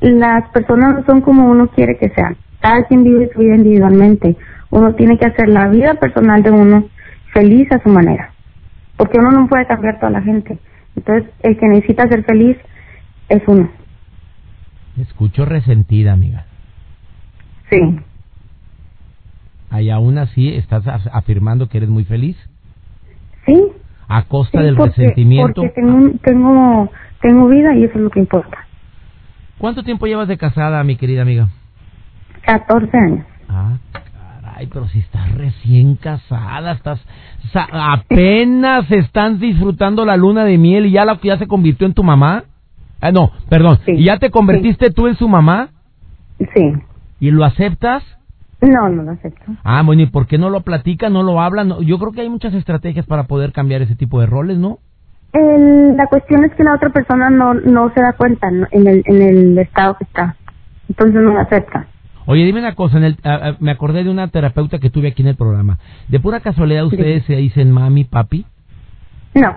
las 0.00 0.48
personas 0.50 0.94
no 0.94 1.04
son 1.06 1.20
como 1.22 1.46
uno 1.50 1.68
quiere 1.68 1.96
que 1.98 2.08
sean. 2.10 2.36
Cada 2.60 2.84
quien 2.86 3.02
vive 3.02 3.28
su 3.32 3.40
vida 3.40 3.56
individualmente. 3.56 4.36
Uno 4.70 4.94
tiene 4.94 5.18
que 5.18 5.26
hacer 5.26 5.48
la 5.48 5.68
vida 5.68 5.94
personal 5.94 6.42
de 6.42 6.50
uno 6.52 6.88
feliz 7.32 7.66
a 7.72 7.82
su 7.82 7.88
manera. 7.88 8.32
Porque 8.96 9.18
uno 9.18 9.32
no 9.32 9.48
puede 9.48 9.66
cambiar 9.66 9.98
toda 9.98 10.10
la 10.12 10.22
gente. 10.22 10.58
Entonces, 10.94 11.28
el 11.42 11.58
que 11.58 11.66
necesita 11.66 12.06
ser 12.08 12.24
feliz 12.24 12.56
es 13.28 13.42
uno. 13.48 13.68
Escucho 14.98 15.44
resentida, 15.44 16.12
amiga. 16.12 16.46
Sí. 17.70 17.98
Y 19.80 19.90
aún 19.90 20.18
así 20.18 20.54
estás 20.54 20.84
af- 20.84 21.10
afirmando 21.12 21.68
que 21.68 21.78
eres 21.78 21.88
muy 21.88 22.04
feliz 22.04 22.36
Sí. 23.46 23.68
a 24.08 24.22
costa 24.24 24.58
sí, 24.58 24.64
del 24.64 24.76
porque, 24.76 24.96
resentimiento. 24.96 25.62
Porque 25.62 25.80
tengo, 25.80 26.10
tengo, 26.22 26.90
tengo 27.20 27.48
vida 27.48 27.74
y 27.74 27.84
eso 27.84 27.94
es 27.94 28.00
lo 28.04 28.10
que 28.10 28.20
importa. 28.20 28.58
¿Cuánto 29.58 29.82
tiempo 29.82 30.06
llevas 30.06 30.28
de 30.28 30.36
casada, 30.38 30.82
mi 30.84 30.96
querida 30.96 31.22
amiga? 31.22 31.48
14 32.44 32.96
años. 32.96 33.26
Ah, 33.48 33.76
caray, 33.92 34.66
pero 34.66 34.88
si 34.88 34.98
estás 34.98 35.32
recién 35.34 35.96
casada, 35.96 36.72
estás 36.72 37.00
apenas 37.72 38.90
están 38.90 39.38
disfrutando 39.38 40.04
la 40.04 40.16
luna 40.16 40.44
de 40.44 40.58
miel 40.58 40.86
y 40.86 40.92
ya 40.92 41.04
la 41.04 41.18
ya 41.22 41.38
se 41.38 41.46
convirtió 41.46 41.86
en 41.86 41.94
tu 41.94 42.02
mamá. 42.02 42.44
Ah, 43.00 43.12
no, 43.12 43.30
perdón, 43.48 43.78
Sí, 43.84 43.92
y 43.92 44.04
ya 44.04 44.18
te 44.18 44.30
convertiste 44.30 44.90
tú 44.90 45.06
en 45.08 45.16
su 45.16 45.28
mamá 45.28 45.68
Sí. 46.54 46.72
y 47.20 47.30
lo 47.30 47.44
aceptas. 47.44 48.02
No, 48.62 48.88
no 48.88 49.02
lo 49.02 49.10
acepto. 49.10 49.42
Ah, 49.64 49.82
bueno, 49.82 50.02
¿y 50.02 50.06
por 50.06 50.26
qué 50.26 50.38
no 50.38 50.48
lo 50.48 50.60
platica, 50.60 51.10
no 51.10 51.24
lo 51.24 51.40
habla? 51.40 51.64
No, 51.64 51.82
yo 51.82 51.98
creo 51.98 52.12
que 52.12 52.20
hay 52.20 52.30
muchas 52.30 52.54
estrategias 52.54 53.04
para 53.06 53.24
poder 53.24 53.52
cambiar 53.52 53.82
ese 53.82 53.96
tipo 53.96 54.20
de 54.20 54.26
roles, 54.26 54.56
¿no? 54.56 54.78
El, 55.32 55.96
la 55.96 56.06
cuestión 56.06 56.44
es 56.44 56.54
que 56.54 56.62
la 56.62 56.74
otra 56.74 56.90
persona 56.90 57.28
no, 57.28 57.54
no 57.54 57.92
se 57.92 58.00
da 58.00 58.12
cuenta 58.12 58.50
¿no? 58.50 58.66
en, 58.70 58.86
el, 58.86 59.02
en 59.06 59.22
el 59.22 59.58
estado 59.58 59.96
que 59.96 60.04
está. 60.04 60.36
Entonces 60.88 61.14
no 61.14 61.32
lo 61.32 61.40
acepta. 61.40 61.86
Oye, 62.26 62.44
dime 62.44 62.60
una 62.60 62.76
cosa, 62.76 62.98
en 62.98 63.04
el, 63.04 63.16
me 63.58 63.72
acordé 63.72 64.04
de 64.04 64.10
una 64.10 64.28
terapeuta 64.28 64.78
que 64.78 64.90
tuve 64.90 65.08
aquí 65.08 65.22
en 65.22 65.28
el 65.28 65.36
programa. 65.36 65.78
¿De 66.08 66.20
pura 66.20 66.38
casualidad 66.40 66.84
ustedes 66.86 67.24
se 67.24 67.34
dicen 67.34 67.72
mami, 67.72 68.04
papi? 68.04 68.46
No. 69.34 69.56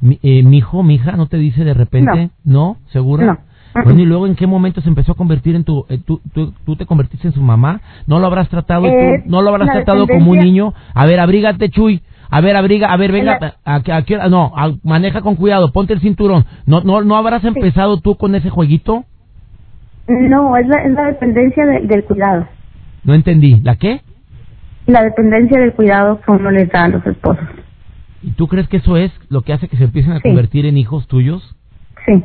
Mi, 0.00 0.20
eh, 0.22 0.44
mi 0.44 0.58
hijo, 0.58 0.82
mi 0.82 0.94
hija, 0.94 1.12
¿no 1.12 1.26
te 1.26 1.38
dice 1.38 1.64
de 1.64 1.74
repente? 1.74 2.30
¿No? 2.44 2.76
¿Segura? 2.92 3.26
No. 3.26 3.38
Bueno, 3.82 4.00
¿y 4.00 4.04
luego 4.04 4.26
en 4.26 4.36
qué 4.36 4.46
momento 4.46 4.80
se 4.80 4.88
empezó 4.88 5.12
a 5.12 5.14
convertir 5.16 5.56
en 5.56 5.64
tu... 5.64 5.84
eh, 5.88 5.98
tú, 6.04 6.20
tú, 6.32 6.52
tú 6.64 6.76
te 6.76 6.86
convertiste 6.86 7.26
en 7.28 7.34
su 7.34 7.40
mamá? 7.42 7.80
¿No 8.06 8.20
lo 8.20 8.26
habrás 8.26 8.48
tratado, 8.48 8.86
Eh, 8.86 9.22
tú- 9.24 9.30
no 9.30 9.42
lo 9.42 9.48
habrás 9.50 9.70
tratado 9.72 10.06
como 10.06 10.30
un 10.30 10.38
niño? 10.38 10.74
A 10.94 11.06
ver, 11.06 11.18
abrígate, 11.18 11.68
Chuy. 11.70 12.00
A 12.30 12.40
ver, 12.40 12.56
abriga, 12.56 12.92
a 12.92 12.96
ver, 12.96 13.12
venga, 13.12 13.38
a, 13.64 13.74
a, 13.76 14.04
a 14.24 14.28
no, 14.28 14.52
maneja 14.82 15.20
con 15.20 15.36
cuidado, 15.36 15.72
ponte 15.72 15.92
el 15.92 16.00
cinturón. 16.00 16.44
¿No, 16.66 16.80
no, 16.82 17.02
no 17.02 17.16
habrás 17.16 17.44
empezado 17.44 17.98
tú 18.00 18.16
con 18.16 18.34
ese 18.34 18.50
jueguito? 18.50 19.04
No, 20.08 20.56
es 20.56 20.66
la, 20.66 20.82
es 20.84 20.92
la 20.92 21.04
dependencia 21.06 21.64
de- 21.66 21.80
del 21.86 22.04
cuidado. 22.04 22.46
No 23.04 23.14
entendí. 23.14 23.60
¿La 23.62 23.76
qué? 23.76 24.00
La 24.86 25.02
dependencia 25.02 25.58
del 25.60 25.72
cuidado 25.72 26.20
que 26.20 26.30
uno 26.30 26.50
les 26.50 26.68
da 26.70 26.84
a 26.84 26.88
los 26.88 27.06
esposos. 27.06 27.44
¿Y 28.22 28.30
tú 28.32 28.48
crees 28.48 28.68
que 28.68 28.78
eso 28.78 28.96
es 28.96 29.12
lo 29.28 29.42
que 29.42 29.52
hace 29.52 29.68
que 29.68 29.76
se 29.76 29.84
empiecen 29.84 30.12
a 30.12 30.16
Sí. 30.16 30.22
convertir 30.28 30.66
en 30.66 30.76
hijos 30.76 31.06
tuyos? 31.06 31.54
Sí. 32.06 32.22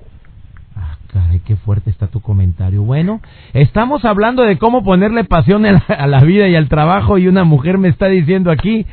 Caray, 1.13 1.39
qué 1.39 1.55
fuerte 1.55 1.89
está 1.89 2.07
tu 2.07 2.21
comentario. 2.21 2.83
Bueno, 2.83 3.21
estamos 3.53 4.05
hablando 4.05 4.43
de 4.43 4.57
cómo 4.57 4.83
ponerle 4.83 5.23
pasión 5.23 5.65
a 5.65 5.71
la, 5.71 5.83
a 5.87 6.07
la 6.07 6.19
vida 6.19 6.47
y 6.47 6.55
al 6.55 6.69
trabajo 6.69 7.17
y 7.17 7.27
una 7.27 7.43
mujer 7.43 7.77
me 7.77 7.87
está 7.87 8.07
diciendo 8.07 8.51
aquí 8.51 8.85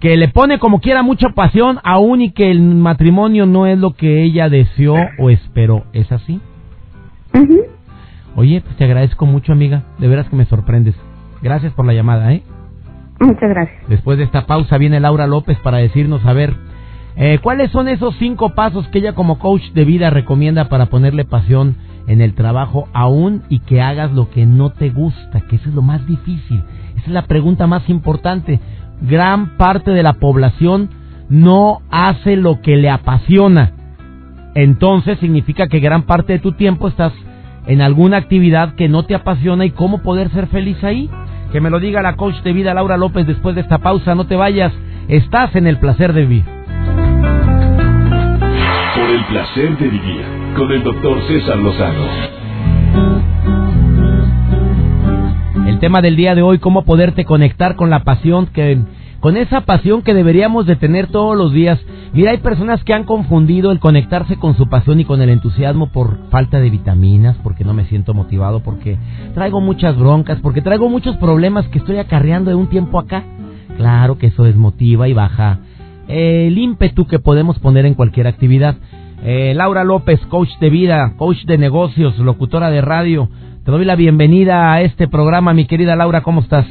que 0.00 0.16
le 0.16 0.28
pone 0.28 0.58
como 0.58 0.80
quiera 0.80 1.02
mucha 1.02 1.30
pasión, 1.30 1.80
aún 1.82 2.22
y 2.22 2.30
que 2.30 2.50
el 2.50 2.62
matrimonio 2.62 3.46
no 3.46 3.66
es 3.66 3.78
lo 3.78 3.94
que 3.94 4.22
ella 4.22 4.48
deseó 4.48 4.94
o 5.18 5.30
esperó. 5.30 5.84
¿Es 5.92 6.10
así? 6.12 6.40
Oye, 8.36 8.60
pues 8.60 8.76
te 8.76 8.84
agradezco 8.84 9.26
mucho, 9.26 9.52
amiga. 9.52 9.82
De 9.98 10.06
veras 10.06 10.28
que 10.28 10.36
me 10.36 10.44
sorprendes. 10.44 10.94
Gracias 11.42 11.72
por 11.72 11.84
la 11.84 11.92
llamada, 11.92 12.32
¿eh? 12.32 12.42
Muchas 13.20 13.48
gracias. 13.50 13.88
Después 13.88 14.16
de 14.18 14.24
esta 14.24 14.46
pausa 14.46 14.78
viene 14.78 15.00
Laura 15.00 15.26
López 15.26 15.58
para 15.58 15.78
decirnos, 15.78 16.24
a 16.24 16.32
ver, 16.32 16.54
eh, 17.20 17.40
¿cuáles 17.42 17.72
son 17.72 17.88
esos 17.88 18.14
cinco 18.20 18.50
pasos 18.50 18.86
que 18.88 19.00
ella 19.00 19.12
como 19.12 19.40
coach 19.40 19.72
de 19.74 19.84
vida 19.84 20.08
recomienda 20.08 20.68
para 20.68 20.86
ponerle 20.86 21.24
pasión 21.24 21.74
en 22.06 22.20
el 22.20 22.34
trabajo 22.34 22.88
aún 22.92 23.42
y 23.48 23.58
que 23.58 23.82
hagas 23.82 24.12
lo 24.12 24.30
que 24.30 24.46
no 24.46 24.70
te 24.70 24.90
gusta? 24.90 25.40
Que 25.40 25.56
eso 25.56 25.68
es 25.68 25.74
lo 25.74 25.82
más 25.82 26.06
difícil. 26.06 26.62
Esa 26.96 27.06
es 27.06 27.12
la 27.12 27.22
pregunta 27.22 27.66
más 27.66 27.88
importante. 27.88 28.60
Gran 29.02 29.56
parte 29.56 29.90
de 29.90 30.04
la 30.04 30.12
población 30.12 30.90
no 31.28 31.80
hace 31.90 32.36
lo 32.36 32.60
que 32.60 32.76
le 32.76 32.88
apasiona. 32.88 33.72
Entonces 34.54 35.18
significa 35.18 35.66
que 35.66 35.80
gran 35.80 36.02
parte 36.02 36.34
de 36.34 36.38
tu 36.38 36.52
tiempo 36.52 36.86
estás 36.86 37.12
en 37.66 37.82
alguna 37.82 38.18
actividad 38.18 38.76
que 38.76 38.88
no 38.88 39.02
te 39.02 39.16
apasiona 39.16 39.64
y 39.64 39.70
cómo 39.70 40.02
poder 40.02 40.30
ser 40.30 40.46
feliz 40.46 40.82
ahí. 40.84 41.10
Que 41.50 41.60
me 41.60 41.70
lo 41.70 41.80
diga 41.80 42.00
la 42.00 42.14
coach 42.14 42.40
de 42.44 42.52
vida 42.52 42.74
Laura 42.74 42.96
López 42.96 43.26
después 43.26 43.56
de 43.56 43.62
esta 43.62 43.78
pausa. 43.78 44.14
No 44.14 44.28
te 44.28 44.36
vayas. 44.36 44.72
Estás 45.08 45.56
en 45.56 45.66
el 45.66 45.78
placer 45.78 46.12
de 46.12 46.20
vivir. 46.20 46.57
El 49.08 49.24
placer 49.24 49.78
de 49.78 49.88
vivir 49.88 50.22
con 50.54 50.70
el 50.70 50.82
doctor 50.82 51.18
César 51.28 51.56
Lozano. 51.56 52.04
El 55.66 55.78
tema 55.78 56.02
del 56.02 56.14
día 56.14 56.34
de 56.34 56.42
hoy, 56.42 56.58
cómo 56.58 56.84
poderte 56.84 57.24
conectar 57.24 57.74
con 57.76 57.88
la 57.88 58.04
pasión 58.04 58.48
que 58.48 58.78
con 59.20 59.38
esa 59.38 59.62
pasión 59.62 60.02
que 60.02 60.12
deberíamos 60.12 60.66
de 60.66 60.76
tener 60.76 61.06
todos 61.06 61.34
los 61.38 61.54
días. 61.54 61.80
Mira, 62.12 62.32
hay 62.32 62.38
personas 62.38 62.84
que 62.84 62.92
han 62.92 63.04
confundido 63.04 63.72
el 63.72 63.80
conectarse 63.80 64.36
con 64.36 64.58
su 64.58 64.68
pasión 64.68 65.00
y 65.00 65.06
con 65.06 65.22
el 65.22 65.30
entusiasmo 65.30 65.90
por 65.90 66.28
falta 66.28 66.60
de 66.60 66.68
vitaminas, 66.68 67.34
porque 67.42 67.64
no 67.64 67.72
me 67.72 67.86
siento 67.86 68.12
motivado, 68.12 68.60
porque 68.60 68.98
traigo 69.32 69.62
muchas 69.62 69.96
broncas, 69.96 70.38
porque 70.42 70.60
traigo 70.60 70.90
muchos 70.90 71.16
problemas 71.16 71.66
que 71.68 71.78
estoy 71.78 71.96
acarreando 71.96 72.50
de 72.50 72.56
un 72.56 72.68
tiempo 72.68 72.98
acá. 72.98 73.24
Claro 73.78 74.18
que 74.18 74.26
eso 74.26 74.44
desmotiva 74.44 75.08
y 75.08 75.14
baja 75.14 75.60
el 76.08 76.56
ímpetu 76.56 77.06
que 77.06 77.18
podemos 77.18 77.58
poner 77.58 77.86
en 77.86 77.94
cualquier 77.94 78.26
actividad. 78.26 78.76
Eh, 79.24 79.52
Laura 79.54 79.84
López, 79.84 80.20
coach 80.26 80.50
de 80.60 80.70
vida, 80.70 81.14
coach 81.16 81.44
de 81.44 81.58
negocios, 81.58 82.18
locutora 82.18 82.70
de 82.70 82.80
radio. 82.80 83.28
Te 83.64 83.70
doy 83.70 83.84
la 83.84 83.96
bienvenida 83.96 84.72
a 84.72 84.80
este 84.82 85.08
programa, 85.08 85.52
mi 85.52 85.66
querida 85.66 85.96
Laura, 85.96 86.22
¿cómo 86.22 86.40
estás? 86.40 86.66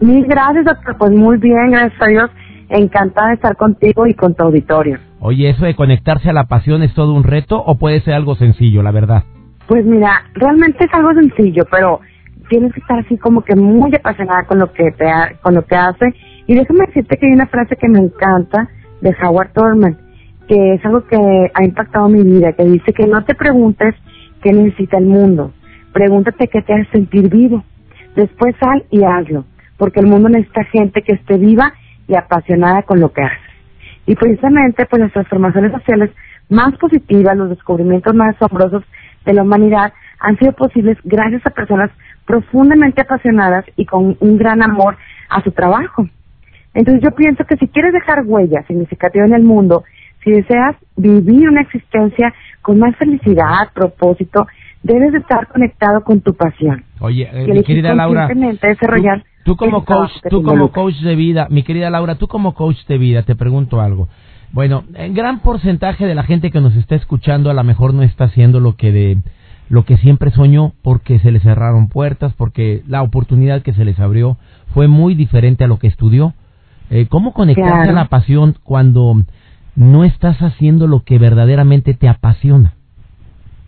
Mil 0.00 0.24
gracias, 0.26 0.64
doctor. 0.64 0.96
Pues 0.98 1.12
muy 1.12 1.38
bien, 1.38 1.70
gracias 1.70 2.00
a 2.02 2.06
Dios. 2.06 2.30
Encantada 2.68 3.28
de 3.28 3.34
estar 3.34 3.56
contigo 3.56 4.06
y 4.06 4.14
con 4.14 4.34
tu 4.34 4.44
auditorio. 4.44 4.98
Oye, 5.20 5.50
¿eso 5.50 5.64
de 5.64 5.74
conectarse 5.74 6.30
a 6.30 6.32
la 6.32 6.44
pasión 6.44 6.82
es 6.82 6.94
todo 6.94 7.12
un 7.12 7.24
reto 7.24 7.62
o 7.62 7.76
puede 7.76 8.00
ser 8.00 8.14
algo 8.14 8.34
sencillo, 8.36 8.82
la 8.82 8.90
verdad? 8.90 9.24
Pues 9.68 9.84
mira, 9.84 10.24
realmente 10.34 10.84
es 10.84 10.92
algo 10.92 11.12
sencillo, 11.14 11.64
pero 11.70 12.00
tienes 12.48 12.72
que 12.72 12.80
estar 12.80 12.98
así 12.98 13.16
como 13.16 13.42
que 13.42 13.54
muy 13.54 13.94
apasionada 13.94 14.44
con 14.44 14.58
lo 14.58 14.72
que 14.72 14.90
te 14.92 15.06
con 15.42 15.54
lo 15.54 15.64
que 15.64 15.76
hace. 15.76 16.14
Y 16.46 16.54
déjame 16.54 16.86
decirte 16.86 17.16
que 17.16 17.26
hay 17.26 17.32
una 17.32 17.46
frase 17.46 17.76
que 17.76 17.88
me 17.88 18.00
encanta 18.00 18.68
de 19.00 19.14
Howard 19.22 19.52
Thurman, 19.54 19.96
que 20.48 20.74
es 20.74 20.84
algo 20.84 21.06
que 21.06 21.50
ha 21.54 21.64
impactado 21.64 22.08
mi 22.08 22.22
vida, 22.22 22.52
que 22.52 22.64
dice 22.64 22.92
que 22.92 23.06
no 23.06 23.24
te 23.24 23.34
preguntes 23.34 23.94
qué 24.42 24.52
necesita 24.52 24.98
el 24.98 25.06
mundo, 25.06 25.52
pregúntate 25.92 26.48
qué 26.48 26.62
te 26.62 26.74
hace 26.74 26.90
sentir 26.90 27.28
vivo. 27.28 27.64
Después 28.14 28.54
sal 28.60 28.84
y 28.90 29.02
hazlo 29.04 29.44
porque 29.76 30.00
el 30.00 30.06
mundo 30.06 30.28
necesita 30.28 30.64
gente 30.64 31.02
que 31.02 31.14
esté 31.14 31.36
viva 31.36 31.72
y 32.06 32.14
apasionada 32.14 32.82
con 32.82 33.00
lo 33.00 33.12
que 33.12 33.22
hace. 33.22 33.36
Y 34.06 34.14
precisamente, 34.14 34.86
pues 34.86 35.00
las 35.00 35.12
transformaciones 35.12 35.72
sociales 35.72 36.10
más 36.48 36.76
positivas, 36.76 37.36
los 37.36 37.50
descubrimientos 37.50 38.14
más 38.14 38.36
asombrosos 38.36 38.84
de 39.24 39.32
la 39.32 39.42
humanidad 39.42 39.92
han 40.20 40.38
sido 40.38 40.52
posibles 40.52 40.98
gracias 41.04 41.42
a 41.46 41.50
personas 41.50 41.90
profundamente 42.26 43.00
apasionadas 43.00 43.64
y 43.76 43.86
con 43.86 44.16
un 44.20 44.38
gran 44.38 44.62
amor 44.62 44.96
a 45.30 45.42
su 45.42 45.52
trabajo. 45.52 46.06
Entonces 46.74 47.02
yo 47.02 47.10
pienso 47.12 47.44
que 47.44 47.56
si 47.56 47.68
quieres 47.68 47.92
dejar 47.92 48.24
huella 48.26 48.62
significativa 48.66 49.24
en 49.24 49.34
el 49.34 49.42
mundo, 49.42 49.84
si 50.24 50.32
deseas 50.32 50.76
vivir 50.96 51.48
una 51.48 51.60
existencia 51.60 52.32
con 52.62 52.78
más 52.78 52.96
felicidad, 52.96 53.70
propósito, 53.74 54.46
debes 54.82 55.12
de 55.12 55.18
estar 55.18 55.46
conectado 55.48 56.02
con 56.02 56.20
tu 56.20 56.34
pasión. 56.34 56.82
Oye, 57.00 57.28
eh, 57.32 57.46
mi 57.46 57.62
querida 57.62 57.94
Laura, 57.94 58.28
desarrollar 58.28 59.22
Tú 59.44 59.56
como 59.56 59.84
coach, 59.84 60.10
tú 60.30 60.42
como 60.42 60.72
coach 60.72 60.94
de 61.02 61.14
vida, 61.14 61.48
mi 61.50 61.62
querida 61.64 61.90
Laura, 61.90 62.14
tú 62.14 62.28
como 62.28 62.54
coach 62.54 62.78
de 62.88 62.96
vida, 62.96 63.24
te 63.24 63.36
pregunto 63.36 63.82
algo. 63.82 64.08
Bueno, 64.52 64.84
en 64.94 65.12
gran 65.12 65.40
porcentaje 65.40 66.06
de 66.06 66.14
la 66.14 66.22
gente 66.22 66.50
que 66.50 66.62
nos 66.62 66.74
está 66.76 66.94
escuchando 66.94 67.50
a 67.50 67.54
lo 67.54 67.62
mejor 67.62 67.92
no 67.92 68.02
está 68.02 68.24
haciendo 68.24 68.58
lo 68.60 68.76
que 68.76 68.90
de 68.90 69.18
lo 69.68 69.84
que 69.84 69.96
siempre 69.98 70.30
soñó 70.30 70.72
porque 70.82 71.18
se 71.18 71.30
le 71.30 71.40
cerraron 71.40 71.88
puertas, 71.88 72.32
porque 72.34 72.82
la 72.86 73.02
oportunidad 73.02 73.62
que 73.62 73.74
se 73.74 73.84
les 73.84 73.98
abrió 73.98 74.38
fue 74.72 74.88
muy 74.88 75.14
diferente 75.14 75.64
a 75.64 75.68
lo 75.68 75.78
que 75.78 75.88
estudió. 75.88 76.32
Eh, 76.88 77.06
¿Cómo 77.08 77.32
conectarse 77.34 77.90
a 77.90 77.94
la 77.94 78.06
pasión 78.06 78.56
cuando 78.62 79.16
no 79.76 80.04
estás 80.04 80.38
haciendo 80.38 80.86
lo 80.86 81.04
que 81.04 81.18
verdaderamente 81.18 81.94
te 81.94 82.08
apasiona? 82.08 82.74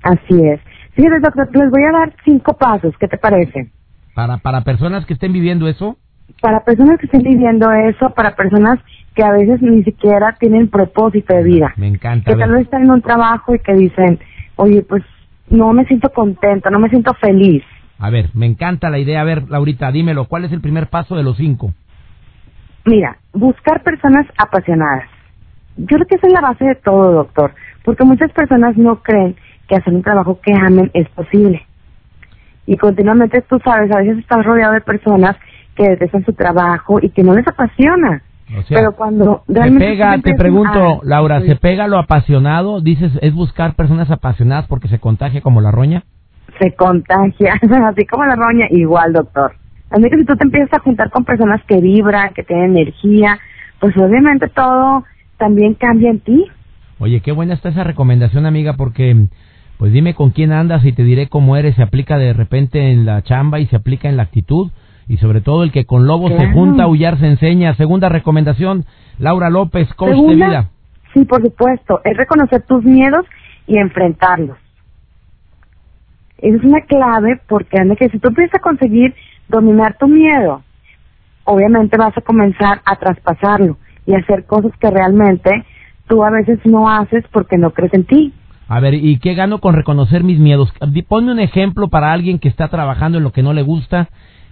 Así 0.03 0.41
es. 0.41 0.61
Sí, 0.97 1.03
doctor, 1.23 1.49
les 1.53 1.71
voy 1.71 1.83
a 1.83 1.99
dar 1.99 2.15
cinco 2.25 2.57
pasos. 2.57 2.95
¿Qué 2.99 3.09
te 3.09 3.19
parece? 3.19 3.71
Para, 4.15 4.39
para 4.39 4.63
personas 4.63 5.05
que 5.05 5.15
estén 5.15 5.33
viviendo 5.33 5.69
eso. 5.69 5.97
Para 6.41 6.65
personas 6.65 6.99
que 6.99 7.07
estén 7.07 7.23
viviendo 7.23 7.71
eso, 7.71 8.11
para 8.11 8.35
personas 8.35 8.79
que 9.15 9.23
a 9.23 9.33
veces 9.33 9.61
ni 9.63 9.83
siquiera 9.83 10.37
tienen 10.39 10.69
propósito 10.69 11.35
de 11.35 11.43
vida. 11.43 11.75
Me 11.77 11.89
encanta. 11.89 12.33
Que 12.33 12.39
tal 12.39 12.53
vez 12.53 12.63
están 12.63 12.83
en 12.83 12.91
un 12.91 13.03
trabajo 13.03 13.55
y 13.55 13.59
que 13.59 13.75
dicen, 13.75 14.19
oye, 14.57 14.83
pues 14.83 15.03
no 15.49 15.73
me 15.73 15.85
siento 15.87 16.11
contenta, 16.11 16.71
no 16.71 16.79
me 16.79 16.89
siento 16.89 17.15
feliz. 17.15 17.63
A 17.99 18.11
ver, 18.11 18.31
me 18.35 18.47
encanta 18.47 18.91
la 18.91 18.99
idea. 18.99 19.21
A 19.21 19.25
ver, 19.25 19.49
Laurita, 19.49 19.91
dímelo, 19.91 20.27
¿cuál 20.27 20.45
es 20.45 20.53
el 20.53 20.61
primer 20.61 20.89
paso 20.89 21.17
de 21.17 21.23
los 21.23 21.37
cinco? 21.37 21.73
Mira, 22.85 23.19
buscar 23.33 23.83
personas 23.83 24.27
apasionadas. 24.39 25.16
Yo 25.77 25.97
creo 25.97 26.07
que 26.07 26.17
esa 26.17 26.27
es 26.27 26.33
la 26.33 26.41
base 26.41 26.65
de 26.65 26.75
todo, 26.77 27.13
doctor, 27.13 27.53
porque 27.85 28.05
muchas 28.05 28.33
personas 28.33 28.77
no 28.77 29.03
creen 29.03 29.37
que 29.69 29.77
hacer 29.77 29.93
un 29.93 30.03
trabajo 30.03 30.41
que 30.41 30.53
amen 30.55 30.91
es 30.95 31.09
posible 31.11 31.67
y 32.67 32.77
continuamente 32.77 33.43
tú 33.43 33.59
sabes, 33.65 33.91
a 33.93 33.99
veces 33.99 34.19
estás 34.19 34.45
rodeado 34.45 34.75
de 34.75 34.81
personas 34.81 35.37
que 35.77 35.89
detestan 35.91 36.25
su 36.25 36.33
trabajo 36.33 36.99
y 37.01 37.11
que 37.11 37.23
no 37.23 37.35
les 37.35 37.47
apasiona. 37.47 38.23
pero 38.69 38.93
cuando 38.93 39.43
realmente 39.47 39.87
se 39.87 39.93
pega, 39.93 40.19
te 40.21 40.35
pregunto, 40.35 41.01
Laura, 41.05 41.41
¿se 41.41 41.57
pega 41.57 41.87
lo 41.87 41.99
apasionado? 41.99 42.81
Dices, 42.81 43.13
¿es 43.23 43.35
buscar 43.35 43.75
personas 43.75 44.11
apasionadas 44.11 44.67
porque 44.67 44.89
se 44.89 44.99
contagia 44.99 45.41
como 45.41 45.61
la 45.61 45.71
roña? 45.71 46.05
Se 46.61 46.75
contagia, 46.75 47.55
así 47.89 48.07
como 48.07 48.25
la 48.25 48.35
roña, 48.35 48.67
igual, 48.71 49.13
doctor. 49.13 49.53
Así 49.91 50.11
que 50.11 50.19
si 50.19 50.25
tú 50.25 50.37
te 50.37 50.45
empiezas 50.45 50.73
a 50.75 50.83
juntar 50.83 51.11
con 51.11 51.25
personas 51.25 51.63
que 51.65 51.81
vibran, 51.81 52.35
que 52.35 52.43
tienen 52.43 52.77
energía, 52.77 53.39
pues 53.79 53.97
obviamente 53.97 54.49
todo 54.49 55.05
también 55.39 55.75
cambia 55.75 56.11
en 56.11 56.21
ti. 56.21 56.45
Oye, 56.99 57.21
qué 57.21 57.33
buena 57.33 57.55
está 57.55 57.69
esa 57.69 57.85
recomendación, 57.85 58.47
amiga, 58.47 58.75
porque 58.75 59.27
pues 59.79 59.93
dime 59.93 60.15
con 60.15 60.31
quién 60.31 60.53
andas 60.53 60.85
y 60.85 60.93
te 60.93 61.05
diré 61.05 61.29
cómo 61.29 61.57
eres. 61.57 61.77
Se 61.77 61.83
aplica 61.83 62.17
de 62.17 62.33
repente 62.33 62.91
en 62.91 63.05
la 63.05 63.23
chamba 63.23 63.61
y 63.61 63.67
se 63.67 63.77
aplica 63.77 64.09
en 64.09 64.17
la 64.17 64.25
actitud. 64.25 64.71
Y 65.09 65.19
sobre 65.19 65.41
todo 65.41 65.63
el 65.63 65.71
que 65.71 65.85
con 65.85 66.07
lobos 66.07 66.33
se 66.37 66.51
junta, 66.53 66.85
aullar 66.85 67.19
se 67.19 67.27
enseña. 67.27 67.75
Segunda 67.75 68.09
recomendación, 68.09 68.87
Laura 69.19 69.51
López, 69.51 69.93
coach 69.95 70.17
de 70.17 70.35
vida. 70.35 70.71
Sí, 71.15 71.25
por 71.25 71.43
supuesto. 71.43 72.01
Es 72.03 72.17
reconocer 72.17 72.63
tus 72.63 72.83
miedos 72.83 73.25
y 73.69 73.79
enfrentarlos. 73.79 74.57
Esa 76.39 76.57
es 76.57 76.65
una 76.65 76.81
clave 76.81 77.41
porque 77.49 77.79
que 77.99 78.09
si 78.09 78.19
tú 78.19 78.29
empiezas 78.29 78.57
a 78.57 78.63
conseguir 78.63 79.15
dominar 79.49 79.97
tu 79.97 80.09
miedo, 80.09 80.63
obviamente 81.45 81.97
vas 81.97 82.17
a 82.17 82.21
comenzar 82.21 82.81
a 82.85 82.97
traspasarlo 82.97 83.77
y 84.07 84.15
hacer 84.15 84.45
cosas 84.45 84.73
que 84.79 84.91
realmente 84.91 85.51
tú 86.07 86.25
a 86.25 86.31
veces 86.31 86.59
no 86.65 86.89
haces 86.89 87.25
porque 87.33 87.59
no 87.59 87.73
crees 87.73 87.95
en 87.95 88.05
ti. 88.05 88.33
A 88.69 88.81
ver, 88.81 88.95
¿y 88.95 89.19
qué 89.19 89.35
gano 89.35 89.59
con 89.59 89.75
reconocer 89.75 90.25
mis 90.25 90.39
miedos? 90.39 90.73
Ponme 91.09 91.33
un 91.33 91.39
ejemplo 91.39 91.89
para 91.89 92.13
alguien 92.13 92.39
que 92.39 92.49
está 92.49 92.69
trabajando 92.69 93.19
en 93.19 93.25
lo 93.25 93.33
que 93.33 93.43
no 93.43 93.53
le 93.53 93.63
gusta. 93.63 94.09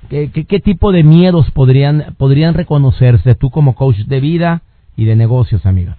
¿Qué, 0.09 0.31
qué, 0.31 0.61
tipo 0.61 0.93
de 0.93 1.03
miedos 1.03 1.51
podrían, 1.51 2.15
podrían 2.19 2.55
reconocerse 2.55 3.35
tú 3.35 3.51
como 3.51 3.75
coach 3.75 3.97
de 4.07 4.21
vida 4.21 4.63
y 4.97 5.07
de 5.07 5.17
negocios, 5.17 5.65
amiga? 5.67 5.97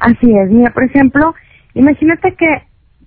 Así 0.00 0.30
es. 0.30 0.50
Mira, 0.50 0.72
por 0.72 0.84
ejemplo, 0.84 1.34
imagínate 1.74 2.34
que 2.34 2.62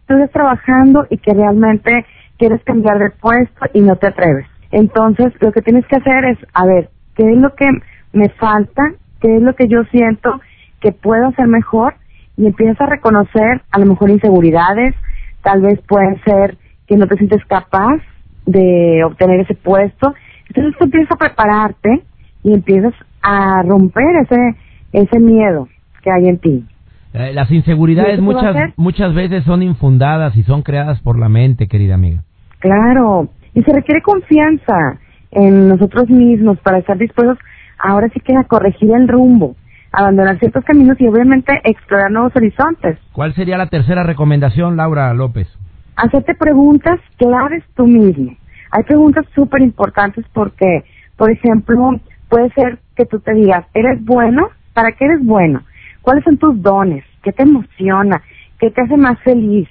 tú 0.07 0.13
estás 0.15 0.31
trabajando 0.31 1.05
y 1.09 1.17
que 1.17 1.33
realmente 1.33 2.05
quieres 2.37 2.63
cambiar 2.63 2.97
de 2.97 3.11
puesto 3.11 3.65
y 3.73 3.81
no 3.81 3.97
te 3.97 4.07
atreves. 4.07 4.47
Entonces, 4.71 5.33
lo 5.41 5.51
que 5.51 5.61
tienes 5.61 5.85
que 5.87 5.97
hacer 5.97 6.25
es, 6.25 6.37
a 6.53 6.65
ver, 6.65 6.89
¿qué 7.15 7.29
es 7.29 7.37
lo 7.37 7.53
que 7.55 7.69
me 8.13 8.29
falta? 8.29 8.93
¿Qué 9.21 9.35
es 9.35 9.41
lo 9.41 9.55
que 9.55 9.67
yo 9.67 9.83
siento 9.91 10.39
que 10.79 10.91
puedo 10.91 11.27
hacer 11.27 11.47
mejor? 11.47 11.95
y 12.37 12.45
empiezas 12.45 12.79
a 12.79 12.85
reconocer 12.85 13.61
a 13.71 13.79
lo 13.79 13.87
mejor 13.87 14.11
inseguridades, 14.11 14.95
tal 15.41 15.61
vez 15.61 15.79
puede 15.87 16.19
ser 16.21 16.57
que 16.87 16.95
no 16.95 17.07
te 17.07 17.17
sientes 17.17 17.43
capaz 17.45 17.97
de 18.45 19.03
obtener 19.03 19.41
ese 19.41 19.55
puesto. 19.55 20.13
Entonces 20.47 20.75
tú 20.77 20.85
empiezas 20.85 21.11
a 21.11 21.17
prepararte 21.17 22.03
y 22.43 22.53
empiezas 22.53 22.93
a 23.21 23.63
romper 23.63 24.15
ese, 24.23 24.55
ese 24.93 25.19
miedo 25.19 25.67
que 26.03 26.11
hay 26.11 26.27
en 26.27 26.37
ti. 26.37 26.65
Eh, 27.13 27.33
las 27.33 27.51
inseguridades 27.51 28.21
muchas, 28.21 28.55
muchas 28.77 29.13
veces 29.15 29.43
son 29.43 29.63
infundadas 29.63 30.37
y 30.37 30.43
son 30.43 30.61
creadas 30.61 31.01
por 31.01 31.17
la 31.17 31.29
mente, 31.29 31.67
querida 31.67 31.95
amiga. 31.95 32.23
Claro, 32.59 33.29
y 33.53 33.63
se 33.63 33.73
requiere 33.73 34.01
confianza 34.01 34.99
en 35.31 35.67
nosotros 35.67 36.09
mismos 36.09 36.59
para 36.59 36.77
estar 36.77 36.97
dispuestos 36.97 37.39
ahora 37.77 38.09
sí 38.09 38.19
que 38.19 38.35
a 38.35 38.43
corregir 38.43 38.91
el 38.91 39.07
rumbo, 39.07 39.55
abandonar 39.91 40.39
ciertos 40.39 40.63
caminos 40.65 40.99
y 40.99 41.07
obviamente 41.07 41.61
explorar 41.63 42.11
nuevos 42.11 42.35
horizontes. 42.35 42.97
¿Cuál 43.13 43.33
sería 43.33 43.57
la 43.57 43.67
tercera 43.67 44.03
recomendación, 44.03 44.77
Laura 44.77 45.13
López? 45.13 45.47
Hacerte 45.95 46.35
preguntas 46.35 46.99
claves 47.17 47.63
tú 47.75 47.87
mismo. 47.87 48.35
Hay 48.71 48.83
preguntas 48.83 49.25
súper 49.33 49.61
importantes 49.61 50.25
porque, 50.33 50.83
por 51.15 51.31
ejemplo, 51.31 51.99
puede 52.29 52.49
ser 52.51 52.79
que 52.95 53.05
tú 53.05 53.19
te 53.19 53.33
digas, 53.33 53.65
¿eres 53.73 54.03
bueno? 54.03 54.49
¿Para 54.73 54.91
qué 54.91 55.05
eres 55.05 55.25
bueno? 55.25 55.61
¿Cuáles 56.01 56.23
son 56.23 56.37
tus 56.37 56.61
dones? 56.61 57.03
¿Qué 57.23 57.31
te 57.31 57.43
emociona? 57.43 58.21
¿Qué 58.59 58.69
te 58.71 58.81
hace 58.81 58.97
más 58.97 59.19
feliz? 59.21 59.67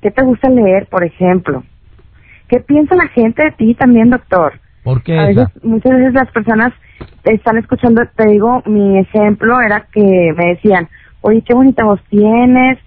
¿Qué 0.00 0.10
te 0.10 0.22
gusta 0.22 0.48
leer, 0.48 0.86
por 0.86 1.04
ejemplo? 1.04 1.62
¿Qué 2.48 2.60
piensa 2.60 2.94
la 2.94 3.08
gente 3.08 3.44
de 3.44 3.50
ti 3.52 3.74
también, 3.74 4.10
doctor? 4.10 4.58
¿Por 4.82 5.02
qué? 5.02 5.18
A 5.18 5.26
veces, 5.26 5.48
muchas 5.62 5.92
veces 5.92 6.14
las 6.14 6.30
personas 6.32 6.72
están 7.24 7.58
escuchando, 7.58 8.02
te 8.16 8.28
digo, 8.28 8.62
mi 8.66 8.98
ejemplo 8.98 9.60
era 9.60 9.86
que 9.92 10.34
me 10.36 10.54
decían, 10.54 10.88
oye, 11.20 11.42
qué 11.42 11.54
bonita 11.54 11.84
voz 11.84 12.00
tienes. 12.08 12.78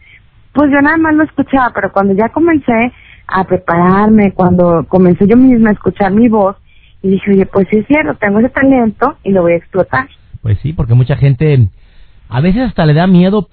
Pues 0.53 0.71
yo 0.71 0.81
nada 0.81 0.97
más 0.97 1.15
lo 1.15 1.23
escuchaba, 1.23 1.71
pero 1.73 1.91
cuando 1.91 2.13
ya 2.13 2.29
comencé 2.29 2.91
a 3.27 3.43
prepararme, 3.45 4.33
cuando 4.33 4.85
comencé 4.87 5.27
yo 5.27 5.37
misma 5.37 5.69
a 5.69 5.73
escuchar 5.73 6.11
mi 6.11 6.29
voz, 6.29 6.55
y 7.01 7.09
dije, 7.09 7.31
oye, 7.31 7.45
pues 7.45 7.67
sí 7.69 7.77
es 7.79 7.87
cierto, 7.87 8.15
tengo 8.15 8.39
ese 8.39 8.49
talento 8.49 9.17
y 9.23 9.31
lo 9.31 9.41
voy 9.41 9.53
a 9.53 9.57
explotar. 9.57 10.07
Pues 10.41 10.57
sí, 10.59 10.73
porque 10.73 10.93
mucha 10.93 11.17
gente, 11.17 11.67
a 12.29 12.41
veces 12.41 12.61
hasta 12.61 12.85
le 12.85 12.93
da 12.93 13.07
miedo 13.07 13.47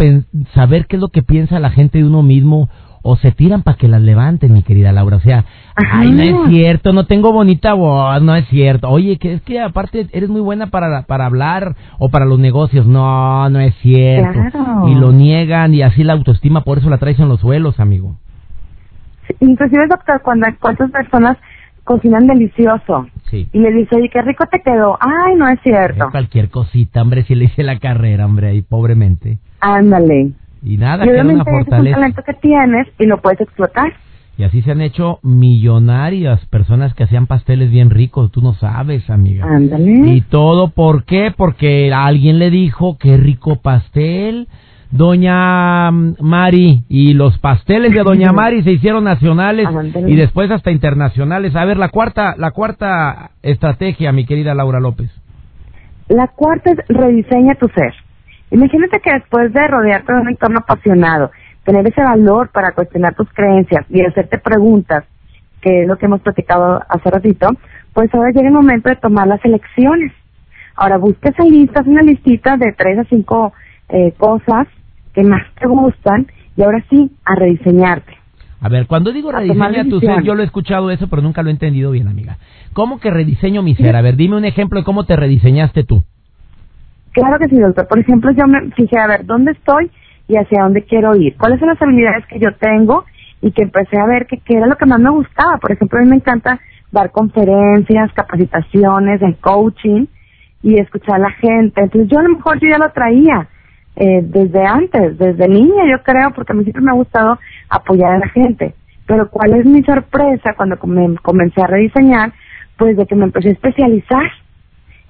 saber 0.54 0.86
qué 0.86 0.96
es 0.96 1.02
lo 1.02 1.08
que 1.08 1.22
piensa 1.22 1.58
la 1.58 1.70
gente 1.70 1.98
de 1.98 2.04
uno 2.04 2.22
mismo 2.22 2.68
o 3.02 3.16
se 3.16 3.32
tiran 3.32 3.62
para 3.62 3.76
que 3.76 3.88
las 3.88 4.00
levanten, 4.00 4.52
mi 4.52 4.62
querida 4.62 4.92
Laura. 4.92 5.16
O 5.16 5.20
sea, 5.20 5.44
ay, 5.74 6.10
no 6.10 6.22
es 6.22 6.50
cierto, 6.50 6.92
no 6.92 7.06
tengo 7.06 7.32
bonita 7.32 7.74
voz, 7.74 8.22
no 8.22 8.34
es 8.34 8.46
cierto. 8.48 8.88
Oye, 8.88 9.18
que 9.18 9.34
es 9.34 9.42
que 9.42 9.60
aparte 9.60 10.06
eres 10.12 10.28
muy 10.28 10.40
buena 10.40 10.68
para, 10.68 11.02
para 11.02 11.26
hablar 11.26 11.76
o 11.98 12.08
para 12.08 12.26
los 12.26 12.38
negocios. 12.38 12.86
No, 12.86 13.48
no 13.48 13.60
es 13.60 13.74
cierto. 13.76 14.38
Y 14.88 14.94
lo 14.94 15.12
niegan 15.12 15.74
y 15.74 15.82
así 15.82 16.04
la 16.04 16.12
autoestima, 16.12 16.62
por 16.62 16.78
eso 16.78 16.90
la 16.90 16.98
traes 16.98 17.18
en 17.18 17.28
los 17.28 17.40
suelos, 17.40 17.80
amigo. 17.80 18.16
inclusive, 19.40 19.86
doctor, 19.88 20.20
cuando 20.22 20.46
cuántas 20.60 20.90
personas 20.90 21.36
cocinan 21.84 22.26
delicioso. 22.26 23.06
Sí. 23.30 23.48
Y 23.52 23.58
le 23.58 23.72
dice, 23.72 23.96
oye, 23.96 24.08
qué 24.12 24.22
rico 24.22 24.44
te 24.50 24.60
quedó. 24.60 24.98
Ay, 25.00 25.34
no 25.36 25.48
es 25.48 25.58
cierto. 25.62 26.08
cualquier 26.10 26.50
cosita, 26.50 27.02
hombre, 27.02 27.24
si 27.24 27.34
le 27.34 27.46
hice 27.46 27.62
la 27.62 27.78
carrera, 27.78 28.26
hombre, 28.26 28.48
ahí 28.48 28.62
pobremente. 28.62 29.38
Ándale. 29.60 30.32
Y 30.62 30.76
nada, 30.76 31.04
que 31.04 31.10
una 31.10 31.44
fortaleza. 31.44 31.90
Es 31.90 31.96
un 31.96 32.00
talento 32.02 32.22
que 32.24 32.34
tienes 32.34 32.86
y 32.98 33.06
lo 33.06 33.20
puedes 33.20 33.40
explotar. 33.40 33.92
Y 34.36 34.44
así 34.44 34.62
se 34.62 34.70
han 34.70 34.80
hecho 34.80 35.18
millonarias 35.22 36.44
personas 36.46 36.94
que 36.94 37.04
hacían 37.04 37.26
pasteles 37.26 37.70
bien 37.70 37.90
ricos, 37.90 38.30
tú 38.32 38.40
no 38.40 38.54
sabes, 38.54 39.10
amiga. 39.10 39.44
Ándale. 39.46 40.12
Y 40.12 40.22
todo, 40.22 40.68
¿por 40.68 41.04
qué? 41.04 41.30
Porque 41.36 41.92
alguien 41.92 42.38
le 42.38 42.48
dijo, 42.48 42.96
qué 42.98 43.18
rico 43.18 43.56
pastel, 43.56 44.48
Doña 44.90 45.90
mm, 45.90 46.16
Mari, 46.20 46.84
y 46.88 47.12
los 47.12 47.38
pasteles 47.38 47.92
de 47.92 48.02
Doña 48.02 48.32
Mari 48.32 48.62
se 48.62 48.72
hicieron 48.72 49.04
nacionales 49.04 49.68
y 50.06 50.16
después 50.16 50.50
hasta 50.50 50.70
internacionales. 50.70 51.54
A 51.54 51.64
ver, 51.64 51.76
la 51.76 51.90
cuarta, 51.90 52.34
la 52.38 52.50
cuarta 52.50 53.32
estrategia, 53.42 54.10
mi 54.12 54.24
querida 54.24 54.54
Laura 54.54 54.80
López. 54.80 55.10
La 56.08 56.28
cuarta 56.28 56.72
es 56.72 56.78
rediseña 56.88 57.54
tu 57.54 57.68
ser. 57.68 57.92
Imagínate 58.50 59.00
que 59.00 59.12
después 59.12 59.52
de 59.52 59.66
rodearte 59.68 60.12
de 60.12 60.20
un 60.20 60.28
entorno 60.28 60.58
apasionado, 60.58 61.30
tener 61.64 61.86
ese 61.86 62.02
valor 62.02 62.50
para 62.50 62.72
cuestionar 62.72 63.14
tus 63.14 63.28
creencias 63.32 63.86
y 63.88 64.02
hacerte 64.02 64.38
preguntas, 64.38 65.04
que 65.60 65.82
es 65.82 65.88
lo 65.88 65.96
que 65.96 66.06
hemos 66.06 66.20
platicado 66.20 66.80
hace 66.88 67.10
ratito, 67.10 67.48
pues 67.92 68.12
ahora 68.14 68.30
llega 68.30 68.48
el 68.48 68.54
momento 68.54 68.88
de 68.88 68.96
tomar 68.96 69.26
las 69.28 69.44
elecciones. 69.44 70.12
Ahora 70.74 70.96
busca 70.96 71.28
esa 71.28 71.44
lista, 71.44 71.82
una 71.84 72.02
listita 72.02 72.56
de 72.56 72.72
tres 72.72 72.98
a 72.98 73.04
cinco 73.04 73.52
eh, 73.88 74.12
cosas 74.16 74.66
que 75.12 75.22
más 75.22 75.42
te 75.58 75.66
gustan 75.66 76.26
y 76.56 76.62
ahora 76.62 76.82
sí, 76.88 77.10
a 77.24 77.34
rediseñarte. 77.34 78.16
A 78.60 78.68
ver, 78.68 78.86
cuando 78.86 79.12
digo 79.12 79.32
rediseña 79.32 79.84
tu 79.84 80.00
ser, 80.00 80.22
yo 80.22 80.34
lo 80.34 80.42
he 80.42 80.46
escuchado 80.46 80.90
eso, 80.90 81.08
pero 81.08 81.22
nunca 81.22 81.42
lo 81.42 81.48
he 81.48 81.52
entendido 81.52 81.90
bien, 81.92 82.08
amiga. 82.08 82.38
¿Cómo 82.74 83.00
que 83.00 83.10
rediseño 83.10 83.62
mi 83.62 83.74
ser? 83.74 83.96
A 83.96 84.02
ver, 84.02 84.16
dime 84.16 84.36
un 84.36 84.44
ejemplo 84.44 84.78
de 84.78 84.84
cómo 84.84 85.04
te 85.04 85.16
rediseñaste 85.16 85.84
tú. 85.84 86.04
Claro 87.12 87.38
que 87.38 87.48
sí, 87.48 87.58
doctor. 87.58 87.88
Por 87.88 87.98
ejemplo, 87.98 88.30
yo 88.32 88.46
me 88.46 88.70
fijé 88.72 88.98
a 88.98 89.06
ver 89.06 89.26
dónde 89.26 89.52
estoy 89.52 89.90
y 90.28 90.36
hacia 90.36 90.62
dónde 90.62 90.82
quiero 90.82 91.16
ir. 91.16 91.36
¿Cuáles 91.36 91.58
son 91.58 91.68
las 91.68 91.82
habilidades 91.82 92.24
que 92.26 92.38
yo 92.38 92.54
tengo? 92.54 93.04
Y 93.42 93.50
que 93.52 93.62
empecé 93.62 93.98
a 93.98 94.06
ver 94.06 94.26
que, 94.26 94.40
era 94.48 94.66
lo 94.66 94.76
que 94.76 94.86
más 94.86 95.00
me 95.00 95.10
gustaba. 95.10 95.58
Por 95.58 95.72
ejemplo, 95.72 95.98
a 95.98 96.02
mí 96.02 96.08
me 96.08 96.16
encanta 96.16 96.60
dar 96.92 97.10
conferencias, 97.10 98.12
capacitaciones, 98.12 99.22
en 99.22 99.32
coaching 99.34 100.06
y 100.62 100.78
escuchar 100.78 101.16
a 101.16 101.18
la 101.18 101.30
gente. 101.30 101.80
Entonces 101.80 102.10
yo 102.10 102.18
a 102.18 102.22
lo 102.22 102.36
mejor 102.36 102.60
yo 102.60 102.68
ya 102.68 102.78
lo 102.78 102.90
traía 102.90 103.48
eh, 103.96 104.20
desde 104.22 104.64
antes, 104.64 105.18
desde 105.18 105.48
niña 105.48 105.84
yo 105.90 106.02
creo, 106.02 106.30
porque 106.32 106.52
a 106.52 106.54
mí 106.54 106.62
siempre 106.62 106.82
me 106.82 106.90
ha 106.90 106.94
gustado 106.94 107.38
apoyar 107.68 108.12
a 108.12 108.18
la 108.18 108.28
gente. 108.28 108.74
Pero 109.06 109.28
cuál 109.30 109.54
es 109.54 109.66
mi 109.66 109.82
sorpresa 109.82 110.54
cuando 110.56 110.78
comencé 110.78 111.60
a 111.60 111.66
rediseñar, 111.66 112.32
pues 112.76 112.96
de 112.96 113.06
que 113.06 113.16
me 113.16 113.24
empecé 113.24 113.48
a 113.48 113.52
especializar 113.52 114.30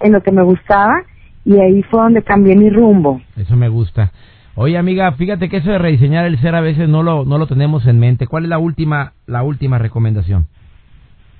en 0.00 0.12
lo 0.12 0.22
que 0.22 0.32
me 0.32 0.42
gustaba 0.42 1.02
y 1.44 1.58
ahí 1.58 1.82
fue 1.84 2.02
donde 2.02 2.22
cambié 2.22 2.56
mi 2.56 2.70
rumbo. 2.70 3.20
Eso 3.36 3.56
me 3.56 3.68
gusta. 3.68 4.12
Oye, 4.54 4.76
amiga, 4.76 5.12
fíjate 5.12 5.48
que 5.48 5.58
eso 5.58 5.70
de 5.70 5.78
rediseñar 5.78 6.26
el 6.26 6.38
ser 6.40 6.54
a 6.54 6.60
veces 6.60 6.88
no 6.88 7.02
lo, 7.02 7.24
no 7.24 7.38
lo 7.38 7.46
tenemos 7.46 7.86
en 7.86 7.98
mente. 7.98 8.26
¿Cuál 8.26 8.44
es 8.44 8.50
la 8.50 8.58
última, 8.58 9.12
la 9.26 9.42
última 9.42 9.78
recomendación? 9.78 10.46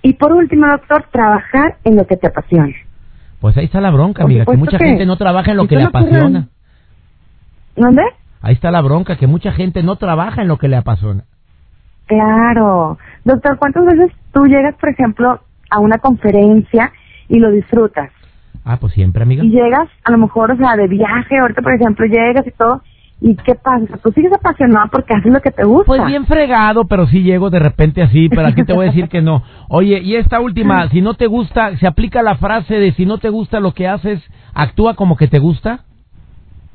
Y 0.02 0.14
por 0.14 0.32
último, 0.32 0.66
doctor, 0.66 1.04
trabajar 1.10 1.76
en 1.84 1.96
lo 1.96 2.06
que 2.06 2.16
te 2.16 2.28
apasiona. 2.28 2.74
Pues 3.40 3.56
ahí 3.56 3.66
está 3.66 3.80
la 3.80 3.90
bronca, 3.90 4.24
amiga, 4.24 4.44
que 4.44 4.56
mucha 4.56 4.78
gente 4.78 5.04
no 5.06 5.16
trabaja 5.16 5.50
en 5.50 5.56
lo 5.56 5.66
que 5.66 5.76
le 5.76 5.84
apasiona. 5.84 6.48
¿Dónde? 7.76 8.02
Ahí 8.42 8.54
está 8.54 8.70
la 8.70 8.80
bronca, 8.80 9.16
que 9.16 9.26
mucha 9.26 9.52
gente 9.52 9.82
no 9.82 9.96
trabaja 9.96 10.42
en 10.42 10.48
lo 10.48 10.56
que 10.56 10.68
le 10.68 10.76
apasiona. 10.76 11.24
Claro. 12.06 12.98
Doctor, 13.24 13.58
¿cuántas 13.58 13.84
veces 13.84 14.12
tú 14.32 14.46
llegas, 14.46 14.74
por 14.76 14.88
ejemplo, 14.88 15.40
a 15.70 15.78
una 15.78 15.98
conferencia 15.98 16.92
y 17.28 17.38
lo 17.38 17.50
disfrutas? 17.50 18.10
Ah, 18.64 18.76
pues 18.78 18.92
siempre, 18.92 19.22
amiga. 19.22 19.44
Y 19.44 19.50
llegas, 19.50 19.88
a 20.04 20.12
lo 20.12 20.18
mejor, 20.18 20.50
o 20.50 20.56
sea, 20.56 20.76
de 20.76 20.86
viaje, 20.88 21.38
ahorita, 21.38 21.62
por 21.62 21.74
ejemplo, 21.74 22.06
llegas 22.06 22.46
y 22.46 22.50
todo, 22.52 22.82
¿Y 23.22 23.36
qué 23.36 23.54
pasa? 23.54 23.98
¿Tú 24.02 24.10
sigues 24.12 24.32
apasionado 24.32 24.88
porque 24.90 25.14
haces 25.14 25.30
lo 25.30 25.40
que 25.40 25.50
te 25.50 25.64
gusta? 25.64 25.86
Pues 25.86 26.06
bien 26.06 26.24
fregado, 26.24 26.86
pero 26.86 27.06
sí 27.06 27.22
llego 27.22 27.50
de 27.50 27.58
repente 27.58 28.02
así, 28.02 28.30
pero 28.30 28.46
aquí 28.46 28.64
te 28.64 28.72
voy 28.72 28.86
a 28.86 28.88
decir 28.88 29.08
que 29.08 29.20
no. 29.20 29.42
Oye, 29.68 30.00
y 30.00 30.16
esta 30.16 30.40
última, 30.40 30.88
si 30.88 31.02
no 31.02 31.14
te 31.14 31.26
gusta, 31.26 31.76
¿se 31.76 31.86
aplica 31.86 32.22
la 32.22 32.36
frase 32.36 32.74
de 32.74 32.92
si 32.92 33.04
no 33.04 33.18
te 33.18 33.28
gusta 33.28 33.60
lo 33.60 33.72
que 33.72 33.86
haces, 33.86 34.22
actúa 34.54 34.94
como 34.94 35.16
que 35.16 35.28
te 35.28 35.38
gusta? 35.38 35.80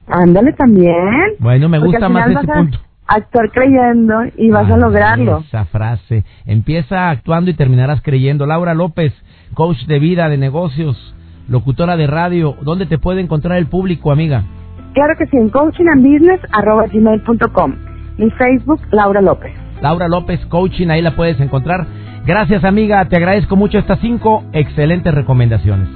Ándale 0.07 0.53
también. 0.53 1.33
Bueno, 1.39 1.67
me 1.67 1.79
gusta 1.79 2.09
más 2.09 2.29
ese 2.29 2.45
punto. 2.45 2.77
Actuar 3.07 3.51
creyendo 3.51 4.13
y 4.37 4.49
vas 4.49 4.69
a 4.69 4.77
lograrlo. 4.77 5.39
Esa 5.47 5.65
frase. 5.65 6.25
Empieza 6.45 7.09
actuando 7.09 7.49
y 7.49 7.55
terminarás 7.55 8.01
creyendo. 8.01 8.45
Laura 8.45 8.75
López, 8.75 9.13
coach 9.55 9.83
de 9.87 9.97
vida, 9.97 10.29
de 10.29 10.37
negocios 10.37 11.14
locutora 11.47 11.95
de 11.97 12.07
radio. 12.07 12.55
¿Dónde 12.61 12.85
te 12.85 12.97
puede 12.97 13.21
encontrar 13.21 13.57
el 13.57 13.67
público, 13.67 14.11
amiga? 14.11 14.43
Claro 14.93 15.13
que 15.17 15.25
sí, 15.27 15.37
en 15.37 15.49
coachingandbusiness.com. 15.49 17.75
Mi 18.17 18.29
Facebook, 18.31 18.81
Laura 18.91 19.21
López. 19.21 19.53
Laura 19.81 20.07
López 20.07 20.39
Coaching, 20.45 20.89
ahí 20.89 21.01
la 21.01 21.15
puedes 21.15 21.39
encontrar. 21.39 21.85
Gracias, 22.25 22.63
amiga. 22.63 23.05
Te 23.05 23.17
agradezco 23.17 23.55
mucho 23.55 23.77
estas 23.77 23.99
cinco 23.99 24.43
excelentes 24.53 25.13
recomendaciones. 25.13 25.89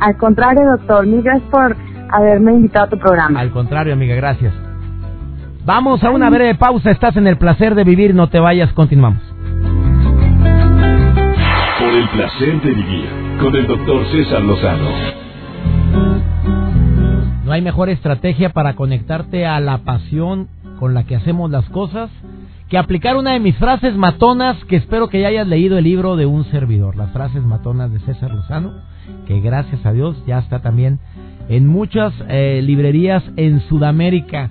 Al 0.00 0.16
contrario, 0.16 0.62
doctor. 0.78 1.06
Mil 1.06 1.22
gracias 1.22 1.48
por 1.50 1.76
haberme 2.10 2.54
invitado 2.54 2.86
a 2.86 2.88
tu 2.88 2.98
programa. 2.98 3.40
Al 3.40 3.50
contrario, 3.50 3.92
amiga, 3.92 4.14
gracias. 4.16 4.52
Vamos 5.64 6.02
a 6.02 6.10
una 6.10 6.28
breve 6.28 6.56
pausa. 6.56 6.90
Estás 6.90 7.16
en 7.16 7.26
el 7.26 7.36
placer 7.36 7.74
de 7.74 7.84
vivir. 7.84 8.14
No 8.14 8.28
te 8.28 8.40
vayas. 8.40 8.72
Continuamos. 8.72 9.22
Por 11.78 11.94
el 11.94 12.08
placer 12.08 12.60
de 12.62 12.72
vivir 12.72 13.21
con 13.40 13.54
el 13.56 13.66
doctor 13.66 14.04
César 14.10 14.42
Lozano. 14.42 14.90
No 17.44 17.52
hay 17.52 17.62
mejor 17.62 17.88
estrategia 17.88 18.50
para 18.50 18.74
conectarte 18.74 19.46
a 19.46 19.60
la 19.60 19.78
pasión 19.78 20.48
con 20.78 20.94
la 20.94 21.04
que 21.04 21.16
hacemos 21.16 21.50
las 21.50 21.68
cosas 21.70 22.10
que 22.68 22.78
aplicar 22.78 23.16
una 23.16 23.32
de 23.32 23.40
mis 23.40 23.56
frases 23.56 23.96
matonas 23.96 24.56
que 24.64 24.76
espero 24.76 25.08
que 25.08 25.20
ya 25.20 25.28
hayas 25.28 25.46
leído 25.46 25.76
el 25.76 25.84
libro 25.84 26.16
de 26.16 26.26
un 26.26 26.44
servidor, 26.46 26.96
las 26.96 27.10
frases 27.12 27.42
matonas 27.42 27.92
de 27.92 28.00
César 28.00 28.32
Lozano, 28.32 28.72
que 29.26 29.40
gracias 29.40 29.84
a 29.84 29.92
Dios 29.92 30.16
ya 30.26 30.38
está 30.38 30.60
también 30.60 30.98
en 31.48 31.66
muchas 31.66 32.14
eh, 32.28 32.60
librerías 32.62 33.22
en 33.36 33.60
Sudamérica. 33.68 34.50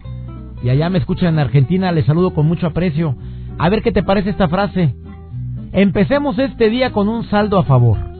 Y 0.63 0.69
allá 0.69 0.89
me 0.89 0.99
escuchan 0.99 1.33
en 1.33 1.39
Argentina, 1.39 1.91
les 1.91 2.05
saludo 2.05 2.33
con 2.33 2.45
mucho 2.45 2.67
aprecio. 2.67 3.15
A 3.57 3.69
ver 3.69 3.81
qué 3.81 3.91
te 3.91 4.03
parece 4.03 4.29
esta 4.29 4.47
frase. 4.47 4.93
Empecemos 5.71 6.37
este 6.37 6.69
día 6.69 6.91
con 6.91 7.09
un 7.09 7.23
saldo 7.23 7.57
a 7.57 7.63
favor. 7.63 8.10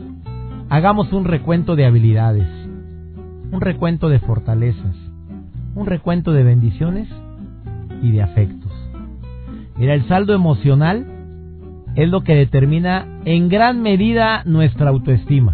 Hagamos 0.72 1.12
un 1.12 1.26
recuento 1.26 1.76
de 1.76 1.84
habilidades. 1.84 2.48
un 3.50 3.60
recuento 3.60 4.08
de 4.08 4.20
fortalezas, 4.20 4.96
un 5.74 5.84
recuento 5.84 6.32
de 6.32 6.44
bendiciones 6.44 7.10
y 8.00 8.10
de 8.10 8.22
afectos. 8.22 8.72
Mira, 9.76 9.92
el 9.92 10.08
saldo 10.08 10.32
emocional 10.32 11.06
es 11.94 12.08
lo 12.08 12.22
que 12.22 12.34
determina 12.34 13.06
en 13.26 13.50
gran 13.50 13.82
medida 13.82 14.44
nuestra 14.46 14.88
autoestima. 14.88 15.52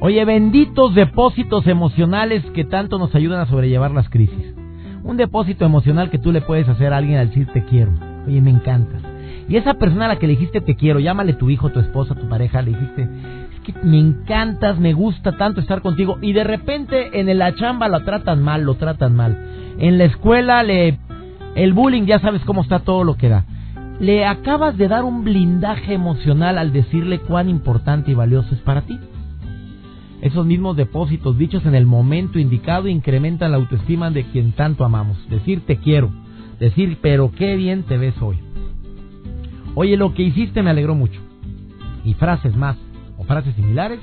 Oye, 0.00 0.24
benditos 0.24 0.96
depósitos 0.96 1.64
emocionales 1.68 2.44
que 2.46 2.64
tanto 2.64 2.98
nos 2.98 3.14
ayudan 3.14 3.42
a 3.42 3.46
sobrellevar 3.46 3.92
las 3.92 4.08
crisis. 4.08 4.56
Un 5.04 5.16
depósito 5.16 5.64
emocional 5.64 6.10
que 6.10 6.18
tú 6.18 6.32
le 6.32 6.40
puedes 6.40 6.68
hacer 6.68 6.92
a 6.92 6.96
alguien 6.96 7.18
al 7.18 7.28
decir 7.28 7.46
te 7.52 7.64
quiero. 7.64 7.92
Oye, 8.26 8.40
me 8.40 8.50
encantas. 8.50 9.02
Y 9.48 9.56
esa 9.56 9.74
persona 9.74 10.06
a 10.06 10.08
la 10.08 10.18
que 10.18 10.26
le 10.26 10.32
dijiste 10.32 10.60
te 10.60 10.74
quiero, 10.74 10.98
llámale 10.98 11.34
tu 11.34 11.50
hijo, 11.50 11.70
tu 11.70 11.78
esposa, 11.78 12.14
tu 12.14 12.28
pareja, 12.28 12.62
le 12.62 12.70
dijiste, 12.70 13.08
que 13.64 13.74
me 13.82 13.98
encantas, 13.98 14.78
me 14.78 14.92
gusta 14.92 15.32
tanto 15.32 15.60
estar 15.60 15.82
contigo. 15.82 16.18
Y 16.22 16.32
de 16.32 16.44
repente 16.44 17.18
en 17.18 17.36
la 17.36 17.54
chamba 17.56 17.88
lo 17.88 18.04
tratan 18.04 18.42
mal, 18.42 18.62
lo 18.62 18.76
tratan 18.76 19.16
mal. 19.16 19.36
En 19.78 19.98
la 19.98 20.04
escuela 20.04 20.62
le... 20.62 20.98
El 21.56 21.72
bullying 21.72 22.04
ya 22.04 22.20
sabes 22.20 22.42
cómo 22.44 22.62
está 22.62 22.80
todo 22.80 23.02
lo 23.02 23.16
que 23.16 23.28
da. 23.28 23.44
Le 24.00 24.26
acabas 24.26 24.76
de 24.76 24.88
dar 24.88 25.04
un 25.04 25.24
blindaje 25.24 25.94
emocional 25.94 26.58
al 26.58 26.72
decirle 26.72 27.20
cuán 27.20 27.48
importante 27.48 28.10
y 28.10 28.14
valioso 28.14 28.54
es 28.54 28.60
para 28.60 28.82
ti. 28.82 28.98
Esos 30.20 30.46
mismos 30.46 30.76
depósitos 30.76 31.38
dichos 31.38 31.64
en 31.66 31.74
el 31.74 31.86
momento 31.86 32.38
indicado 32.38 32.88
incrementan 32.88 33.52
la 33.52 33.58
autoestima 33.58 34.10
de 34.10 34.24
quien 34.24 34.52
tanto 34.52 34.84
amamos. 34.84 35.18
Decir 35.28 35.64
te 35.66 35.76
quiero, 35.76 36.10
decir 36.58 36.98
pero 37.00 37.30
qué 37.30 37.56
bien 37.56 37.84
te 37.84 37.98
ves 37.98 38.14
hoy. 38.20 38.38
Oye, 39.76 39.96
lo 39.96 40.14
que 40.14 40.22
hiciste 40.22 40.62
me 40.62 40.70
alegró 40.70 40.94
mucho. 40.94 41.20
Y 42.04 42.14
frases 42.14 42.56
más 42.56 42.76
frases 43.24 43.54
similares 43.54 44.00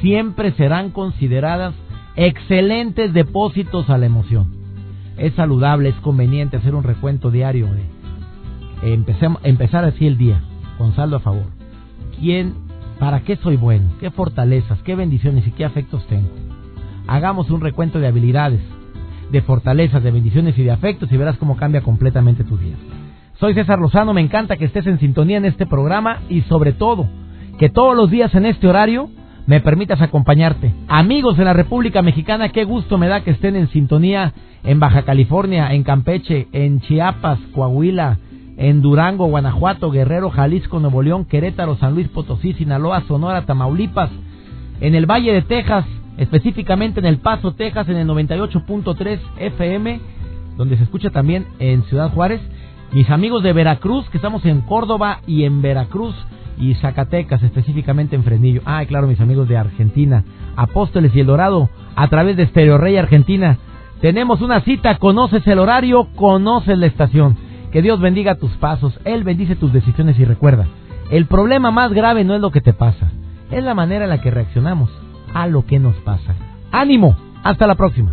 siempre 0.00 0.52
serán 0.52 0.90
consideradas 0.90 1.74
excelentes 2.16 3.12
depósitos 3.12 3.88
a 3.90 3.98
la 3.98 4.06
emoción. 4.06 4.54
Es 5.16 5.34
saludable, 5.34 5.90
es 5.90 5.94
conveniente 5.96 6.56
hacer 6.56 6.74
un 6.74 6.82
recuento 6.82 7.30
diario 7.30 7.68
de 7.72 7.84
empezar 9.42 9.84
así 9.84 10.06
el 10.06 10.18
día, 10.18 10.42
con 10.76 10.94
saldo 10.94 11.16
a 11.16 11.20
favor. 11.20 11.46
¿Quién, 12.18 12.54
para 12.98 13.20
qué 13.20 13.36
soy 13.36 13.56
bueno? 13.56 13.90
¿Qué 14.00 14.10
fortalezas, 14.10 14.82
qué 14.82 14.94
bendiciones 14.94 15.46
y 15.46 15.52
qué 15.52 15.64
afectos 15.64 16.06
tengo? 16.06 16.28
Hagamos 17.06 17.50
un 17.50 17.60
recuento 17.60 17.98
de 17.98 18.06
habilidades, 18.06 18.60
de 19.30 19.42
fortalezas, 19.42 20.02
de 20.02 20.10
bendiciones 20.10 20.58
y 20.58 20.64
de 20.64 20.70
afectos 20.70 21.10
y 21.10 21.16
verás 21.16 21.36
cómo 21.38 21.56
cambia 21.56 21.82
completamente 21.82 22.44
tu 22.44 22.56
día. 22.56 22.76
Soy 23.38 23.54
César 23.54 23.78
Lozano, 23.78 24.14
me 24.14 24.20
encanta 24.20 24.56
que 24.56 24.64
estés 24.64 24.86
en 24.86 24.98
sintonía 24.98 25.38
en 25.38 25.44
este 25.44 25.66
programa 25.66 26.20
y 26.28 26.42
sobre 26.42 26.72
todo 26.72 27.08
que 27.58 27.68
todos 27.68 27.96
los 27.96 28.10
días 28.10 28.34
en 28.34 28.46
este 28.46 28.66
horario 28.66 29.08
me 29.46 29.60
permitas 29.60 30.00
acompañarte. 30.00 30.74
Amigos 30.88 31.36
de 31.36 31.44
la 31.44 31.52
República 31.52 32.02
Mexicana, 32.02 32.48
qué 32.48 32.64
gusto 32.64 32.98
me 32.98 33.08
da 33.08 33.22
que 33.22 33.32
estén 33.32 33.56
en 33.56 33.68
sintonía 33.68 34.32
en 34.62 34.80
Baja 34.80 35.02
California, 35.02 35.72
en 35.72 35.82
Campeche, 35.82 36.48
en 36.52 36.80
Chiapas, 36.80 37.38
Coahuila, 37.54 38.18
en 38.56 38.80
Durango, 38.80 39.26
Guanajuato, 39.26 39.90
Guerrero, 39.90 40.30
Jalisco, 40.30 40.80
Nuevo 40.80 41.02
León, 41.02 41.26
Querétaro, 41.26 41.76
San 41.76 41.94
Luis 41.94 42.08
Potosí, 42.08 42.54
Sinaloa, 42.54 43.02
Sonora, 43.02 43.42
Tamaulipas, 43.42 44.10
en 44.80 44.94
el 44.94 45.06
Valle 45.06 45.32
de 45.32 45.42
Texas, 45.42 45.84
específicamente 46.16 47.00
en 47.00 47.06
El 47.06 47.18
Paso, 47.18 47.52
Texas, 47.52 47.88
en 47.88 47.96
el 47.96 48.08
98.3 48.08 49.18
FM, 49.38 50.00
donde 50.56 50.76
se 50.76 50.84
escucha 50.84 51.10
también 51.10 51.46
en 51.58 51.82
Ciudad 51.84 52.10
Juárez 52.10 52.40
mis 52.94 53.10
amigos 53.10 53.42
de 53.42 53.52
Veracruz, 53.52 54.08
que 54.10 54.18
estamos 54.18 54.44
en 54.44 54.60
Córdoba 54.60 55.18
y 55.26 55.42
en 55.42 55.62
Veracruz 55.62 56.14
y 56.58 56.74
Zacatecas, 56.74 57.42
específicamente 57.42 58.16
en 58.16 58.24
Fresnillo. 58.24 58.62
Ah, 58.64 58.84
claro, 58.86 59.06
mis 59.06 59.20
amigos 59.20 59.48
de 59.48 59.56
Argentina, 59.56 60.24
Apóstoles 60.56 61.14
y 61.14 61.20
El 61.20 61.26
Dorado, 61.26 61.70
a 61.96 62.08
través 62.08 62.36
de 62.36 62.46
Stereo 62.46 62.78
Rey 62.78 62.96
Argentina. 62.96 63.58
Tenemos 64.00 64.40
una 64.40 64.60
cita, 64.60 64.98
conoces 64.98 65.46
el 65.46 65.58
horario, 65.58 66.08
conoces 66.14 66.78
la 66.78 66.86
estación. 66.86 67.36
Que 67.72 67.82
Dios 67.82 68.00
bendiga 68.00 68.36
tus 68.36 68.52
pasos, 68.52 68.98
Él 69.04 69.24
bendice 69.24 69.56
tus 69.56 69.72
decisiones 69.72 70.18
y 70.18 70.24
recuerda, 70.24 70.66
el 71.10 71.26
problema 71.26 71.70
más 71.70 71.92
grave 71.92 72.24
no 72.24 72.34
es 72.34 72.40
lo 72.40 72.50
que 72.50 72.60
te 72.60 72.72
pasa, 72.72 73.10
es 73.50 73.64
la 73.64 73.74
manera 73.74 74.04
en 74.04 74.10
la 74.10 74.20
que 74.20 74.30
reaccionamos 74.30 74.90
a 75.32 75.46
lo 75.48 75.66
que 75.66 75.78
nos 75.78 75.96
pasa. 75.96 76.34
Ánimo, 76.70 77.16
hasta 77.42 77.66
la 77.66 77.74
próxima. 77.74 78.12